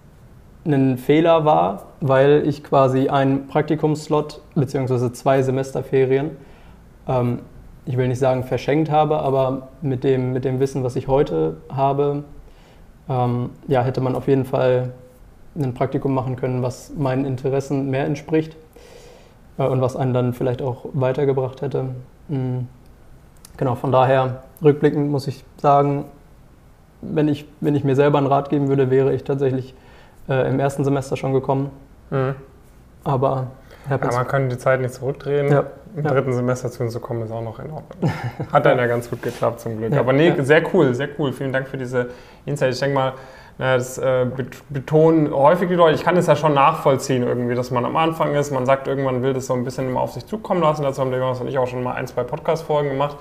ein 0.66 0.98
Fehler 0.98 1.46
war, 1.46 1.88
weil 2.02 2.44
ich 2.46 2.64
quasi 2.64 3.10
einen 3.10 3.48
Praktikumsslot 3.48 4.42
bzw. 4.56 5.12
zwei 5.12 5.42
Semesterferien 5.42 6.32
ähm, 7.08 7.40
ich 7.90 7.98
will 7.98 8.08
nicht 8.08 8.20
sagen 8.20 8.44
verschenkt 8.44 8.92
habe, 8.92 9.18
aber 9.18 9.70
mit 9.82 10.04
dem, 10.04 10.32
mit 10.32 10.46
dem 10.46 10.60
Wissen, 10.60 10.84
was 10.84 10.96
ich 10.96 11.08
heute 11.08 11.58
habe, 11.72 12.24
ähm, 13.10 13.50
ja, 13.68 13.82
hätte 13.82 14.00
man 14.00 14.14
auf 14.14 14.28
jeden 14.28 14.46
Fall 14.46 14.92
ein 15.56 15.74
Praktikum 15.74 16.14
machen 16.14 16.36
können, 16.36 16.62
was 16.62 16.92
meinen 16.96 17.26
Interessen 17.26 17.90
mehr 17.90 18.06
entspricht 18.06 18.56
äh, 19.58 19.64
und 19.64 19.82
was 19.82 19.96
einen 19.96 20.14
dann 20.14 20.36
vielleicht 20.36 20.62
auch 20.62 20.86
weitergebracht 20.94 21.64
hätte. 21.64 21.86
Mhm. 22.28 22.68
Genau, 23.58 23.74
von 23.74 23.92
daher, 23.92 24.44
rückblickend 24.62 25.10
muss 25.10 25.26
ich 25.26 25.44
sagen, 25.58 26.06
wenn 27.02 27.28
ich, 27.28 27.46
wenn 27.60 27.74
ich 27.74 27.84
mir 27.84 27.96
selber 27.96 28.20
einen 28.20 28.28
Rat 28.28 28.52
geben 28.52 28.68
würde, 28.68 28.92
wäre 28.92 29.16
ich 29.16 29.24
tatsächlich 29.24 29.74
äh, 30.30 30.48
im 30.48 30.60
ersten 30.60 30.84
Semester 30.84 31.18
schon 31.18 31.34
gekommen. 31.34 31.72
Mhm. 32.12 32.36
Aber 33.04 33.48
ja, 33.90 33.98
man 34.12 34.28
kann 34.28 34.50
die 34.50 34.58
Zeit 34.58 34.82
nicht 34.82 34.94
zurückdrehen. 34.94 35.52
Ja. 35.52 35.64
Im 35.96 36.04
Ja. 36.04 36.12
dritten 36.12 36.34
Semester 36.34 36.70
zu 36.70 36.84
uns 36.84 36.94
zu 36.94 37.00
kommen, 37.00 37.24
ist 37.24 37.32
auch 37.32 37.42
noch 37.42 37.60
in 37.60 37.72
Ordnung. 37.72 38.12
Hat 38.54 38.66
dann 38.66 38.78
ja 38.78 38.86
ganz 38.88 39.10
gut 39.10 39.22
geklappt 39.24 39.60
zum 39.62 39.78
Glück. 39.78 39.94
Aber 39.98 40.14
nee, 40.14 40.34
sehr 40.40 40.62
cool, 40.74 40.94
sehr 40.94 41.10
cool. 41.18 41.34
Vielen 41.34 41.52
Dank 41.52 41.68
für 41.68 41.78
diese 41.78 42.10
Insight. 42.46 42.74
Ich 42.74 42.80
denke 42.80 42.96
mal, 42.96 43.14
das 43.58 43.98
äh, 43.98 44.26
bet- 44.36 44.62
betonen 44.70 45.34
häufig 45.34 45.68
die 45.68 45.76
Leute. 45.76 45.96
Ich 45.96 46.04
kann 46.04 46.16
es 46.16 46.28
ja 46.28 46.36
schon 46.36 46.54
nachvollziehen 46.54 47.24
irgendwie, 47.24 47.56
dass 47.56 47.72
man 47.72 47.84
am 47.86 47.96
Anfang 47.98 48.36
ist. 48.36 48.52
Man 48.52 48.66
sagt 48.66 48.88
irgendwann, 48.88 49.22
will 49.24 49.34
das 49.34 49.48
so 49.48 49.54
ein 49.56 49.64
bisschen 49.64 49.90
immer 49.90 50.00
auf 50.02 50.14
sich 50.14 50.26
zukommen 50.28 50.62
lassen. 50.62 50.84
Dazu 50.84 51.02
haben 51.02 51.10
der 51.12 51.20
Jonas 51.20 51.42
und 51.42 51.48
ich 51.48 51.58
auch 51.58 51.68
schon 51.68 51.84
mal 51.84 51.94
ein, 51.96 52.08
zwei 52.08 52.24
Podcast-Folgen 52.24 52.90
gemacht. 52.90 53.18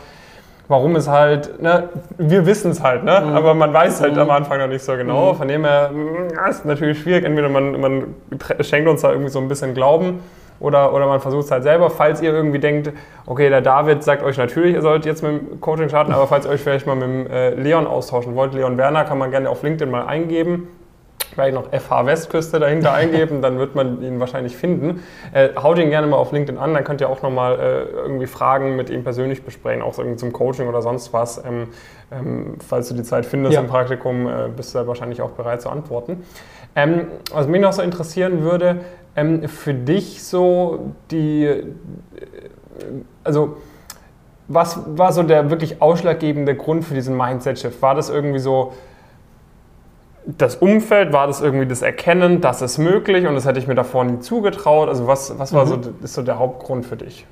Warum 0.68 0.94
es 0.96 1.08
halt, 1.08 1.62
ne, 1.62 1.88
wir 2.18 2.44
wissen 2.44 2.70
es 2.72 2.82
halt, 2.82 3.02
ne? 3.02 3.22
Mhm. 3.24 3.32
aber 3.34 3.54
man 3.54 3.72
weiß 3.72 4.02
halt 4.02 4.12
Mhm. 4.12 4.18
am 4.20 4.30
Anfang 4.30 4.58
noch 4.58 4.66
nicht 4.68 4.84
so 4.84 4.94
genau. 4.96 5.32
Mhm. 5.32 5.36
Von 5.38 5.48
dem 5.48 5.64
her, 5.64 5.90
mh, 5.92 6.34
ja, 6.34 6.46
ist 6.48 6.66
natürlich 6.66 7.00
schwierig. 7.00 7.24
Entweder 7.24 7.48
man, 7.48 7.80
man 7.80 8.14
schenkt 8.60 8.86
uns 8.88 9.00
da 9.00 9.10
irgendwie 9.10 9.30
so 9.30 9.38
ein 9.38 9.48
bisschen 9.48 9.72
Glauben 9.72 10.20
oder, 10.60 10.92
oder 10.94 11.06
man 11.06 11.20
versucht 11.20 11.44
es 11.44 11.50
halt 11.50 11.62
selber. 11.62 11.90
Falls 11.90 12.20
ihr 12.20 12.32
irgendwie 12.32 12.58
denkt, 12.58 12.92
okay, 13.26 13.48
der 13.48 13.60
David 13.60 14.02
sagt 14.02 14.22
euch 14.22 14.36
natürlich, 14.38 14.74
ihr 14.74 14.82
sollt 14.82 15.06
jetzt 15.06 15.22
mit 15.22 15.32
dem 15.32 15.60
Coaching 15.60 15.88
starten, 15.88 16.12
aber 16.12 16.26
falls 16.26 16.46
ihr 16.46 16.50
euch 16.50 16.60
vielleicht 16.60 16.86
mal 16.86 16.96
mit 16.96 17.04
dem 17.04 17.26
äh, 17.28 17.50
Leon 17.50 17.86
austauschen 17.86 18.34
wollt, 18.34 18.54
Leon 18.54 18.76
Werner, 18.76 19.04
kann 19.04 19.18
man 19.18 19.30
gerne 19.30 19.50
auf 19.50 19.62
LinkedIn 19.62 19.90
mal 19.90 20.06
eingeben. 20.06 20.68
Vielleicht 21.34 21.54
noch 21.54 21.66
FH 21.70 22.06
Westküste 22.06 22.58
dahinter 22.58 22.92
eingeben, 22.94 23.42
dann 23.42 23.58
wird 23.58 23.74
man 23.74 24.02
ihn 24.02 24.18
wahrscheinlich 24.18 24.56
finden. 24.56 25.04
Äh, 25.32 25.50
haut 25.62 25.78
ihn 25.78 25.90
gerne 25.90 26.06
mal 26.06 26.16
auf 26.16 26.32
LinkedIn 26.32 26.58
an, 26.60 26.74
dann 26.74 26.82
könnt 26.84 27.00
ihr 27.00 27.08
auch 27.08 27.22
nochmal 27.22 27.58
äh, 27.60 27.82
irgendwie 27.96 28.26
Fragen 28.26 28.74
mit 28.76 28.90
ihm 28.90 29.04
persönlich 29.04 29.44
besprechen, 29.44 29.82
auch 29.82 29.98
irgendwie 29.98 30.16
zum 30.16 30.32
Coaching 30.32 30.68
oder 30.68 30.82
sonst 30.82 31.12
was. 31.12 31.38
Ähm, 31.44 31.68
ähm, 32.10 32.54
falls 32.66 32.88
du 32.88 32.94
die 32.94 33.02
Zeit 33.02 33.26
findest 33.26 33.54
Ja. 33.54 33.60
im 33.60 33.66
Praktikum, 33.68 34.26
äh, 34.26 34.48
bist 34.56 34.74
du 34.74 34.78
da 34.78 34.86
wahrscheinlich 34.88 35.20
auch 35.22 35.30
bereit 35.30 35.60
zu 35.60 35.68
antworten. 35.68 36.24
Ähm, 36.74 37.08
was 37.32 37.46
mich 37.46 37.60
noch 37.60 37.72
so 37.72 37.82
interessieren 37.82 38.42
würde, 38.42 38.76
ähm, 39.18 39.48
für 39.48 39.74
dich 39.74 40.22
so 40.22 40.92
die, 41.10 41.44
äh, 41.44 41.64
also 43.24 43.56
was 44.48 44.80
war 44.96 45.12
so 45.12 45.22
der 45.22 45.50
wirklich 45.50 45.82
ausschlaggebende 45.82 46.54
Grund 46.56 46.84
für 46.84 46.94
diesen 46.94 47.16
Mindset-Shift? 47.16 47.82
War 47.82 47.94
das 47.94 48.08
irgendwie 48.08 48.38
so 48.38 48.72
das 50.26 50.56
Umfeld, 50.56 51.12
war 51.12 51.26
das 51.26 51.40
irgendwie 51.40 51.66
das 51.66 51.82
Erkennen, 51.82 52.40
das 52.40 52.60
ist 52.62 52.78
möglich 52.78 53.26
und 53.26 53.34
das 53.34 53.46
hätte 53.46 53.58
ich 53.58 53.66
mir 53.66 53.74
davor 53.74 54.04
nie 54.04 54.20
zugetraut? 54.20 54.88
Also 54.88 55.06
was, 55.06 55.38
was 55.38 55.52
war 55.52 55.64
Mhm. 55.64 55.68
so, 55.82 55.90
ist 56.02 56.14
so 56.14 56.22
der 56.22 56.38
Hauptgrund 56.38 56.86
für 56.86 56.96
dich? 56.96 57.26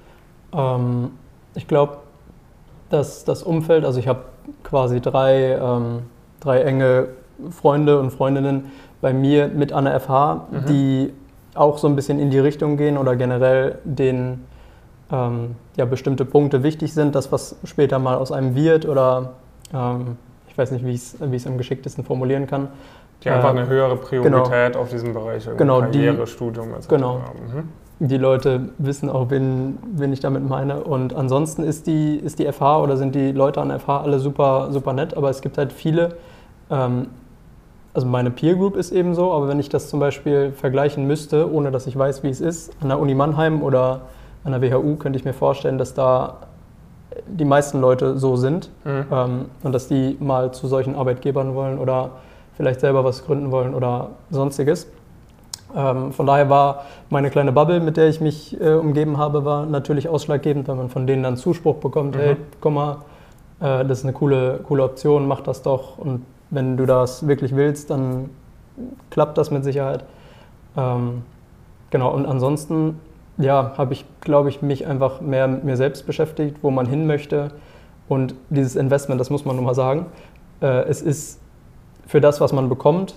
Ähm, 0.55 1.11
ich 1.55 1.67
glaube, 1.69 1.99
dass 2.91 3.25
das 3.25 3.43
Umfeld, 3.43 3.85
also 3.85 3.99
ich 3.99 4.09
habe 4.09 4.21
quasi 4.63 5.01
drei, 5.01 5.59
ähm, 5.61 6.03
drei 6.41 6.63
enge 6.63 7.09
Freunde 7.51 7.99
und 8.01 8.11
Freundinnen 8.13 8.71
bei 9.01 9.13
mir 9.13 9.49
mit 9.49 9.73
an 9.73 9.85
der 9.85 9.95
FH, 10.01 10.47
Mhm. 10.51 10.65
die 10.67 11.13
auch 11.59 11.79
so 11.79 11.87
ein 11.89 11.97
bisschen 11.97 12.19
in 12.19 12.31
die 12.31 12.39
Richtung 12.39 12.77
gehen 12.77 12.99
oder 12.99 13.17
generell 13.17 13.79
denen 13.85 14.45
ähm, 15.13 15.57
ja, 15.77 15.85
bestimmte 15.85 16.25
Punkte 16.25 16.63
wichtig 16.63 16.93
sind, 16.93 17.15
das 17.15 17.31
was 17.33 17.57
später 17.65 17.99
mal 17.99 18.17
aus 18.17 18.33
einem 18.33 18.55
wird 18.55 18.87
oder 18.87 19.33
ähm, 19.73 20.17
ich 20.49 20.59
weiß 20.59 20.71
nicht, 20.73 20.85
wie 20.87 20.93
ich 20.93 21.15
es 21.43 21.47
am 21.47 21.59
geschicktesten 21.59 22.05
formulieren 22.05 22.47
kann. 22.47 22.69
Die 23.23 23.31
einfach 23.31 23.51
Ähm, 23.51 23.59
eine 23.59 23.69
höhere 23.69 23.97
Priorität 23.97 24.77
auf 24.77 24.89
diesem 24.91 25.13
Bereich, 25.15 25.49
Genau, 25.57 25.81
die- 25.83 26.05
Karriere, 26.07 26.27
Studium 26.27 26.75
etc. 26.75 26.89
genau. 26.89 27.21
haben. 27.21 27.69
die 27.99 28.19
Leute 28.19 28.69
wissen 28.79 29.09
auch, 29.09 29.31
wen, 29.31 29.79
wen 29.95 30.13
ich 30.13 30.21
damit 30.21 30.47
meine. 30.47 30.83
Und 30.85 31.15
ansonsten 31.15 31.63
ist 31.63 31.87
die, 31.87 32.17
ist 32.17 32.39
die 32.39 32.47
FH 32.53 32.81
oder 32.83 32.97
sind 32.99 33.15
die 33.15 33.33
Leute 33.33 33.61
an 33.63 33.69
der 33.69 33.79
FH 33.81 34.01
alle 34.03 34.19
super, 34.19 34.69
super 34.71 34.93
nett, 34.93 35.17
aber 35.17 35.31
es 35.31 35.41
gibt 35.41 35.57
halt 35.57 35.73
viele, 35.73 36.17
ähm, 36.71 37.07
also 37.97 38.07
meine 38.07 38.31
Peer 38.31 38.57
Group 38.57 38.77
ist 38.77 38.93
eben 38.93 39.15
so, 39.15 39.33
aber 39.33 39.49
wenn 39.49 39.59
ich 39.59 39.71
das 39.71 39.89
zum 39.89 40.01
Beispiel 40.01 40.53
vergleichen 40.53 41.07
müsste, 41.07 41.51
ohne 41.51 41.71
dass 41.71 41.87
ich 41.87 41.97
weiß, 41.99 42.23
wie 42.25 42.29
es 42.29 42.43
ist, 42.43 42.71
an 42.83 42.89
der 42.91 42.99
Uni 43.01 43.15
Mannheim 43.15 43.63
oder 43.63 44.03
an 44.45 44.53
der 44.53 44.61
WHU, 44.61 44.97
könnte 44.97 45.19
ich 45.19 45.25
mir 45.25 45.33
vorstellen, 45.33 45.79
dass 45.79 45.95
da 45.95 46.35
die 47.27 47.47
meisten 47.47 47.81
Leute 47.81 48.19
so 48.19 48.37
sind 48.37 48.69
Mhm. 48.85 49.05
ähm, 49.11 49.45
und 49.63 49.73
dass 49.73 49.89
die 49.89 50.19
mal 50.21 50.53
zu 50.53 50.67
solchen 50.69 50.95
Arbeitgebern 50.95 51.55
wollen 51.55 51.79
oder 51.79 52.11
vielleicht 52.59 52.81
selber 52.81 53.03
was 53.03 53.25
gründen 53.25 53.51
wollen 53.51 53.75
oder 53.75 54.11
sonstiges. 54.31 54.89
Ähm, 55.75 56.13
von 56.13 56.27
daher 56.27 56.51
war 56.51 56.85
meine 57.09 57.31
kleine 57.31 57.51
Bubble, 57.53 57.81
mit 57.81 57.97
der 57.97 58.09
ich 58.09 58.21
mich 58.21 58.61
äh, 58.61 58.75
umgeben 58.75 59.17
habe, 59.17 59.47
war 59.47 59.65
natürlich 59.65 60.07
ausschlaggebend, 60.11 60.69
weil 60.69 60.77
man 60.77 60.91
von 60.91 61.07
denen 61.07 61.23
dann 61.23 61.39
Zuspruch 61.39 61.77
bekommt, 61.77 62.15
Mhm. 62.15 62.21
hey, 62.21 62.37
komm 62.61 62.75
mal, 62.75 62.97
äh, 63.61 63.87
das 63.87 64.01
ist 64.01 64.05
eine 64.05 64.13
coole, 64.13 64.61
coole 64.69 64.85
Option, 64.85 65.27
mach 65.27 65.41
das 65.41 65.63
doch 65.63 65.97
und 65.97 66.27
wenn 66.51 66.77
du 66.77 66.87
das 66.87 67.27
wirklich 67.27 67.55
willst, 67.57 67.91
dann 67.91 68.31
klappt 69.11 69.39
das 69.39 69.51
mit 69.51 69.65
Sicherheit. 69.65 70.05
Ähm, 70.77 71.23
genau, 71.91 72.15
und 72.15 72.27
ansonsten, 72.27 73.01
ja, 73.39 73.73
habe 73.77 73.95
ich, 73.95 74.05
glaube 74.21 74.49
ich, 74.49 74.63
mich 74.63 74.87
einfach 74.87 75.21
mehr 75.21 75.49
mit 75.49 75.65
mir 75.65 75.77
selbst 75.77 76.07
beschäftigt, 76.07 76.59
wo 76.63 76.71
man 76.71 76.87
hin 76.87 77.07
möchte 77.07 77.53
und 78.09 78.35
dieses 78.51 78.77
Investment, 78.77 79.21
das 79.21 79.31
muss 79.31 79.45
man 79.45 79.57
nun 79.57 79.65
mal 79.65 79.75
sagen, 79.75 80.07
äh, 80.61 80.85
es 80.85 81.03
ist 81.03 81.41
für 82.07 82.21
das, 82.21 82.41
was 82.41 82.53
man 82.53 82.69
bekommt, 82.69 83.17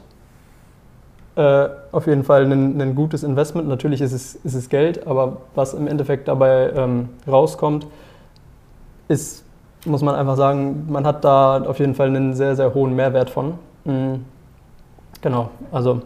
äh, 1.35 1.69
auf 1.91 2.07
jeden 2.07 2.23
Fall 2.23 2.51
ein, 2.51 2.81
ein 2.81 2.95
gutes 2.95 3.23
Investment. 3.23 3.67
Natürlich 3.67 4.01
ist 4.01 4.11
es, 4.11 4.35
ist 4.35 4.55
es 4.55 4.67
Geld, 4.67 5.05
aber 5.07 5.37
was 5.55 5.73
im 5.73 5.87
Endeffekt 5.87 6.27
dabei 6.27 6.71
ähm, 6.75 7.09
rauskommt, 7.27 7.87
ist, 9.07 9.45
muss 9.85 10.01
man 10.01 10.15
einfach 10.15 10.35
sagen, 10.35 10.85
man 10.89 11.05
hat 11.05 11.23
da 11.23 11.61
auf 11.63 11.79
jeden 11.79 11.95
Fall 11.95 12.07
einen 12.07 12.33
sehr, 12.33 12.55
sehr 12.55 12.73
hohen 12.73 12.95
Mehrwert 12.95 13.29
von. 13.29 13.53
Mhm. 13.85 14.25
Genau, 15.21 15.49
also 15.71 16.01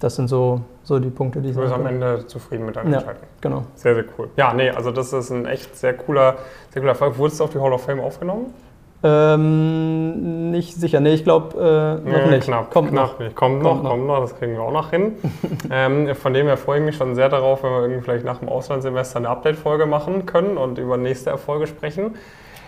das 0.00 0.14
sind 0.16 0.28
so, 0.28 0.60
so 0.84 0.98
die 0.98 1.10
Punkte, 1.10 1.40
die 1.40 1.48
ich 1.50 1.54
Du 1.56 1.60
bist 1.62 1.72
am. 1.72 1.86
Ende 1.86 2.26
zufrieden 2.26 2.66
mit 2.66 2.76
deiner 2.76 2.90
Ja. 2.90 2.96
Entscheidung. 2.98 3.22
Genau. 3.40 3.62
Sehr, 3.74 3.94
sehr 3.94 4.04
cool. 4.18 4.30
Ja, 4.36 4.52
nee, 4.54 4.70
also 4.70 4.90
das 4.90 5.12
ist 5.12 5.30
ein 5.30 5.44
echt 5.46 5.74
sehr 5.76 5.94
cooler, 5.94 6.36
sehr 6.70 6.80
cooler 6.82 6.92
Erfolg. 6.92 7.18
Wurdest 7.18 7.40
du 7.40 7.44
auf 7.44 7.50
die 7.50 7.58
Hall 7.58 7.72
of 7.72 7.82
Fame 7.82 8.00
aufgenommen? 8.00 8.54
Ähm, 9.02 10.50
nicht 10.50 10.74
sicher, 10.74 10.98
nee, 10.98 11.14
ich 11.14 11.22
glaube 11.22 12.00
äh, 12.04 12.08
noch 12.10 12.24
Nee, 12.26 12.30
nicht. 12.36 12.44
Knapp, 12.44 12.70
Kommt 12.72 12.90
knapp 12.90 13.12
noch. 13.12 13.18
nicht. 13.20 13.36
Kommt, 13.36 13.62
Kommt 13.62 13.84
noch, 13.84 13.90
kommt 13.90 14.06
noch, 14.06 14.20
das 14.20 14.36
kriegen 14.36 14.54
wir 14.54 14.62
auch 14.62 14.72
noch 14.72 14.90
hin. 14.90 15.12
ähm, 15.70 16.14
von 16.16 16.34
dem 16.34 16.46
her 16.46 16.56
freue 16.56 16.80
ich 16.80 16.84
mich 16.84 16.96
schon 16.96 17.14
sehr 17.14 17.28
darauf, 17.28 17.62
wenn 17.62 17.70
wir 17.70 17.82
irgendwie 17.82 18.02
vielleicht 18.02 18.24
nach 18.24 18.38
dem 18.38 18.48
Auslandssemester 18.48 19.18
eine 19.18 19.28
Update-Folge 19.28 19.86
machen 19.86 20.26
können 20.26 20.56
und 20.58 20.78
über 20.78 20.96
nächste 20.96 21.30
Erfolge 21.30 21.68
sprechen. 21.68 22.16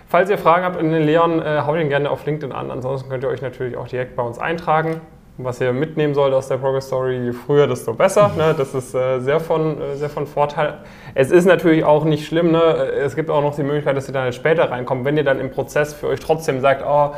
Falls 0.06 0.30
ihr 0.30 0.38
Fragen 0.38 0.64
habt 0.64 0.80
in 0.80 0.92
den 0.92 1.02
Leon, 1.02 1.40
äh, 1.42 1.62
haut 1.66 1.78
ihn 1.78 1.88
gerne 1.88 2.10
auf 2.10 2.24
LinkedIn 2.24 2.52
an. 2.52 2.70
Ansonsten 2.70 3.08
könnt 3.10 3.24
ihr 3.24 3.28
euch 3.28 3.42
natürlich 3.42 3.76
auch 3.76 3.88
direkt 3.88 4.14
bei 4.14 4.22
uns 4.22 4.38
eintragen. 4.38 5.00
Was 5.42 5.60
ihr 5.60 5.72
mitnehmen 5.72 6.14
sollt 6.14 6.34
aus 6.34 6.48
der 6.48 6.56
Progress 6.58 6.86
Story, 6.86 7.16
je 7.16 7.32
früher, 7.32 7.66
desto 7.66 7.94
besser. 7.94 8.30
Ne? 8.36 8.54
Das 8.56 8.74
ist 8.74 8.94
äh, 8.94 9.20
sehr, 9.20 9.40
von, 9.40 9.80
äh, 9.80 9.96
sehr 9.96 10.10
von 10.10 10.26
Vorteil. 10.26 10.78
Es 11.14 11.30
ist 11.30 11.46
natürlich 11.46 11.84
auch 11.84 12.04
nicht 12.04 12.26
schlimm. 12.26 12.52
Ne? 12.52 12.60
Es 12.60 13.16
gibt 13.16 13.30
auch 13.30 13.42
noch 13.42 13.54
die 13.54 13.62
Möglichkeit, 13.62 13.96
dass 13.96 14.08
ihr 14.08 14.12
dann 14.12 14.24
halt 14.24 14.34
später 14.34 14.70
reinkommt. 14.70 15.04
Wenn 15.04 15.16
ihr 15.16 15.24
dann 15.24 15.40
im 15.40 15.50
Prozess 15.50 15.94
für 15.94 16.08
euch 16.08 16.20
trotzdem 16.20 16.60
sagt, 16.60 16.84
oh, 16.86 17.12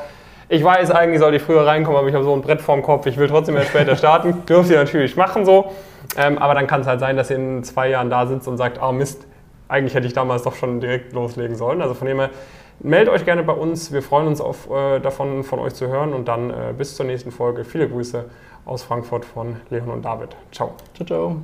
ich 0.49 0.63
weiß, 0.63 0.91
eigentlich 0.91 1.21
sollte 1.21 1.37
ich 1.37 1.43
früher 1.43 1.67
reinkommen, 1.67 1.99
aber 1.99 2.09
ich 2.09 2.15
habe 2.15 2.25
so 2.25 2.35
ein 2.35 2.43
Brett 2.43 2.61
vorm 2.61 2.83
Kopf, 2.83 3.07
ich 3.07 3.17
will 3.17 3.27
trotzdem 3.27 3.57
erst 3.57 3.71
später 3.71 3.97
starten, 3.97 4.45
dürft 4.49 4.71
ihr 4.71 4.77
natürlich 4.77 5.17
machen 5.17 5.47
so. 5.47 5.73
Ähm, 6.17 6.37
aber 6.39 6.55
dann 6.55 6.67
kann 6.67 6.83
es 6.83 6.87
halt 6.87 7.01
sein, 7.01 7.17
dass 7.17 7.31
ihr 7.31 7.37
in 7.37 7.65
zwei 7.65 7.89
Jahren 7.89 8.11
da 8.11 8.27
sitzt 8.27 8.47
und 8.47 8.59
sagt, 8.59 8.81
ah 8.81 8.93
Mist, 8.93 9.27
eigentlich 9.69 9.95
hätte 9.95 10.07
ich 10.07 10.13
damals 10.13 10.43
doch 10.43 10.55
schon 10.55 10.81
direkt 10.81 11.15
loslegen 11.15 11.57
sollen. 11.57 11.81
Also 11.81 11.95
von 11.95 12.07
dem 12.07 12.19
her, 12.21 12.31
meldet 12.81 13.13
euch 13.13 13.25
gerne 13.25 13.43
bei 13.43 13.53
uns. 13.53 13.93
Wir 13.93 14.03
freuen 14.03 14.27
uns 14.27 14.41
auf, 14.41 14.71
äh, 14.71 15.01
davon, 15.01 15.45
von 15.45 15.59
euch 15.59 15.75
zu 15.75 15.89
hören 15.89 16.13
und 16.13 16.29
dann 16.29 16.51
äh, 16.51 16.75
bis 16.77 16.97
zur 16.97 17.07
nächsten 17.07 17.31
Folge. 17.31 17.65
Viele 17.65 17.89
Grüße 17.89 18.25
aus 18.65 18.83
Frankfurt 18.83 19.25
von 19.25 19.57
Leon 19.71 19.91
und 19.91 20.03
David. 20.05 20.37
Ciao. 20.51 20.75
Ciao, 20.95 21.07
ciao. 21.07 21.43